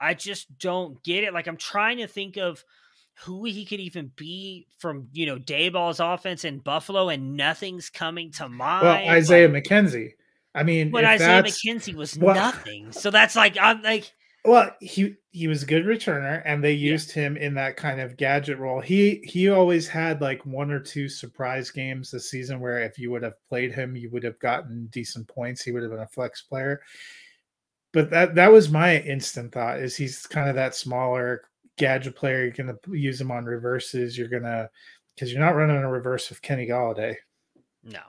[0.00, 1.32] I just don't get it.
[1.32, 2.64] Like I'm trying to think of
[3.20, 8.32] who he could even be from you know Daboll's offense in Buffalo, and nothing's coming
[8.32, 8.84] to mind.
[8.84, 10.14] Well, Isaiah like, McKenzie.
[10.58, 12.90] I mean, but Isaiah McKenzie was well, nothing.
[12.90, 14.12] So that's like I'm like.
[14.44, 17.22] Well, he he was a good returner, and they used yeah.
[17.22, 18.80] him in that kind of gadget role.
[18.80, 23.12] He he always had like one or two surprise games this season where if you
[23.12, 25.62] would have played him, you would have gotten decent points.
[25.62, 26.80] He would have been a flex player.
[27.92, 31.42] But that that was my instant thought: is he's kind of that smaller
[31.78, 32.42] gadget player.
[32.42, 34.18] You're gonna use him on reverses.
[34.18, 34.68] You're gonna
[35.14, 37.14] because you're not running a reverse with Kenny Golladay.
[37.84, 38.00] No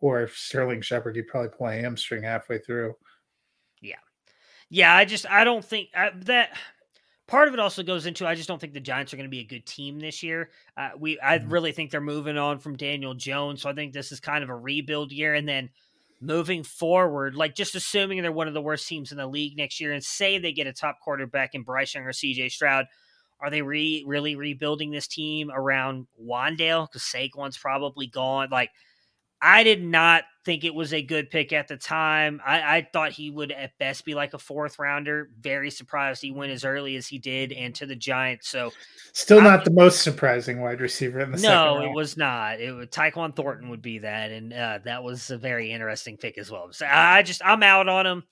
[0.00, 2.94] or if Sterling Shepard, you'd probably pull a hamstring halfway through.
[3.80, 3.96] Yeah,
[4.70, 4.94] yeah.
[4.94, 6.56] I just I don't think I, that
[7.26, 9.30] part of it also goes into I just don't think the Giants are going to
[9.30, 10.50] be a good team this year.
[10.76, 11.50] Uh, we I Mhm.
[11.52, 14.50] really think they're moving on from Daniel Jones, so I think this is kind of
[14.50, 15.34] a rebuild year.
[15.34, 15.70] And then
[16.20, 19.80] moving forward, like just assuming they're one of the worst teams in the league next
[19.80, 22.48] year, and say they get a top quarterback in Bryce Young or C.J.
[22.48, 22.86] Stroud,
[23.40, 26.88] are they re- really rebuilding this team around Wan'Dale?
[26.88, 28.48] Because Saquon's probably gone.
[28.50, 28.70] Like
[29.40, 32.40] I did not think it was a good pick at the time.
[32.44, 35.30] I, I thought he would at best be like a fourth rounder.
[35.40, 38.48] Very surprised he went as early as he did and to the Giants.
[38.48, 38.72] So
[39.12, 42.60] Still I- not the most surprising wide receiver in the second no, it was not.
[42.60, 46.38] It was Tyquan Thornton would be that, and uh, that was a very interesting pick
[46.38, 46.72] as well.
[46.72, 48.24] So I just I'm out on him.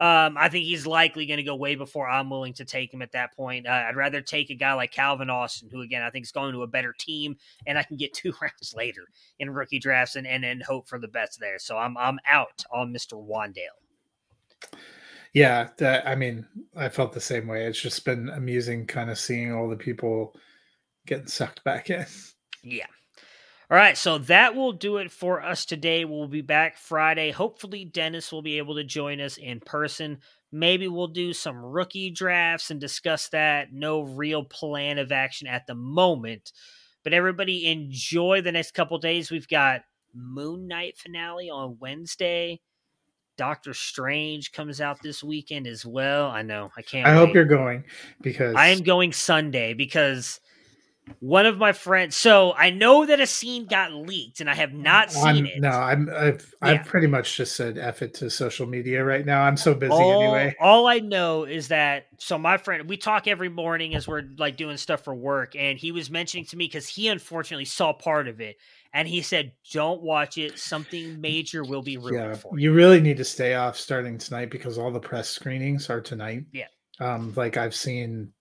[0.00, 3.02] Um, I think he's likely going to go way before I'm willing to take him
[3.02, 3.66] at that point.
[3.66, 6.52] Uh, I'd rather take a guy like Calvin Austin, who again I think is going
[6.52, 7.36] to a better team,
[7.66, 9.02] and I can get two rounds later
[9.38, 11.58] in rookie drafts and and, and hope for the best there.
[11.58, 13.14] So I'm I'm out on Mr.
[13.14, 14.78] Wan'Dale.
[15.34, 17.64] Yeah, that, I mean, I felt the same way.
[17.64, 20.36] It's just been amusing kind of seeing all the people
[21.06, 22.04] getting sucked back in.
[22.62, 22.86] Yeah.
[23.72, 26.04] All right, so that will do it for us today.
[26.04, 27.30] We'll be back Friday.
[27.30, 30.18] Hopefully, Dennis will be able to join us in person.
[30.52, 33.72] Maybe we'll do some rookie drafts and discuss that.
[33.72, 36.52] No real plan of action at the moment.
[37.02, 39.30] But everybody enjoy the next couple days.
[39.30, 39.80] We've got
[40.12, 42.60] Moon Knight finale on Wednesday.
[43.38, 46.26] Doctor Strange comes out this weekend as well.
[46.26, 46.70] I know.
[46.76, 47.84] I can't I hope you're going
[48.20, 50.40] because I am going Sunday because
[51.20, 52.16] one of my friends.
[52.16, 55.60] So I know that a scene got leaked, and I have not seen I'm, it.
[55.60, 56.68] No, I'm I've Yeah.
[56.68, 59.42] I've pretty much just said F it to social media right now.
[59.42, 60.54] I'm so busy all, anyway.
[60.60, 64.56] all I know is that so my friend, we talk every morning as we're like
[64.56, 68.28] doing stuff for work, and he was mentioning to me because he unfortunately saw part
[68.28, 68.56] of it,
[68.92, 70.58] and he said, "Don't watch it.
[70.58, 74.18] Something major will be ruined Yeah, for you." you really need to stay off starting
[74.18, 76.44] tonight because all the press screenings are tonight.
[76.52, 76.66] Yeah.
[77.00, 78.32] Um, like I've seen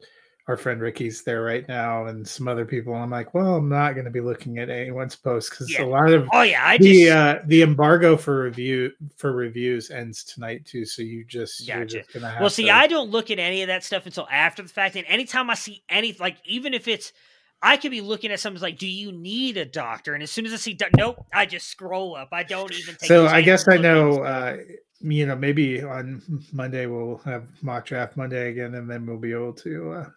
[0.52, 2.93] our friend Ricky's there right now and some other people.
[2.93, 5.84] And I'm like, well, I'm not going to be looking at anyone's posts because Yeah.
[5.84, 9.89] a lot of Oh yeah, I the just uh, the embargo for review for reviews
[9.89, 10.86] ends tonight too.
[10.86, 11.99] So you just you're Gotcha.
[12.02, 14.28] just gonna have Well, see, to- I don't look at any of that stuff until
[14.30, 14.95] after the fact.
[14.95, 17.14] And anytime I see any, like, even if it's,
[17.62, 20.45] I could be looking at something like, "Do you need a doctor?" And as soon
[20.45, 22.30] as I see, doc- nope, I just scroll up.
[22.32, 22.95] I don't even.
[22.95, 24.24] Take so I guess I know.
[24.24, 24.58] Uh,
[25.04, 26.22] you know, maybe on
[26.54, 30.10] Monday we'll have mock draft Monday again, and then we'll be able to uh,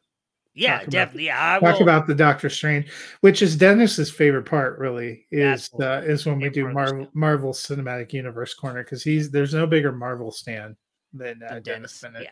[0.55, 1.27] yeah, talk about- definitely.
[1.27, 1.83] Yeah, I talk will.
[1.83, 2.91] about the Doctor Strange,
[3.21, 4.79] which is Dennis's favorite part.
[4.79, 9.55] Really is uh, is when we do Marvel Marvel Cinematic Universe corner because he's there's
[9.55, 10.77] no bigger Marvel stand
[11.13, 12.23] than uh, Dennis Dennis.
[12.23, 12.31] Yeah.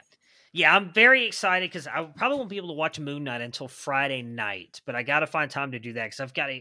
[0.54, 3.68] Yeah, I'm very excited because I probably won't be able to watch Moon Knight until
[3.68, 6.60] Friday night, but I got to find time to do that because I've got to.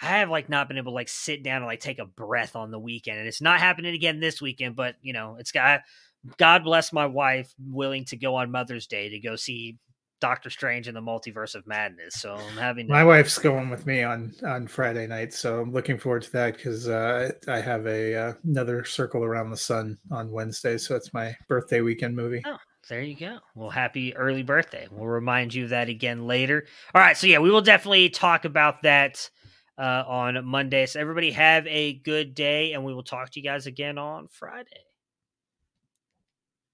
[0.00, 2.54] I have like not been able to like sit down and like take a breath
[2.54, 4.76] on the weekend, and it's not happening again this weekend.
[4.76, 5.82] But you know, it's got.
[6.38, 9.78] God bless my wife, willing to go on Mother's Day to go see
[10.22, 12.14] Doctor Strange and the Multiverse of Madness.
[12.14, 12.92] So I'm having to.
[12.92, 16.56] My wife's going with me on on Friday night, so I'm looking forward to that
[16.56, 21.12] because uh, I have a uh, another Circle Around the Sun on Wednesday, so it's
[21.12, 22.40] my birthday weekend movie.
[22.46, 22.56] Oh,
[22.88, 23.38] there you go.
[23.56, 24.86] Well, happy early birthday.
[24.90, 26.66] We'll remind you of that again later.
[26.94, 27.16] All right.
[27.16, 29.28] So, yeah, we will definitely talk about that
[29.76, 30.86] uh, on Monday.
[30.86, 34.28] So, everybody have a good day, and we will talk to you guys again on
[34.30, 34.84] Friday.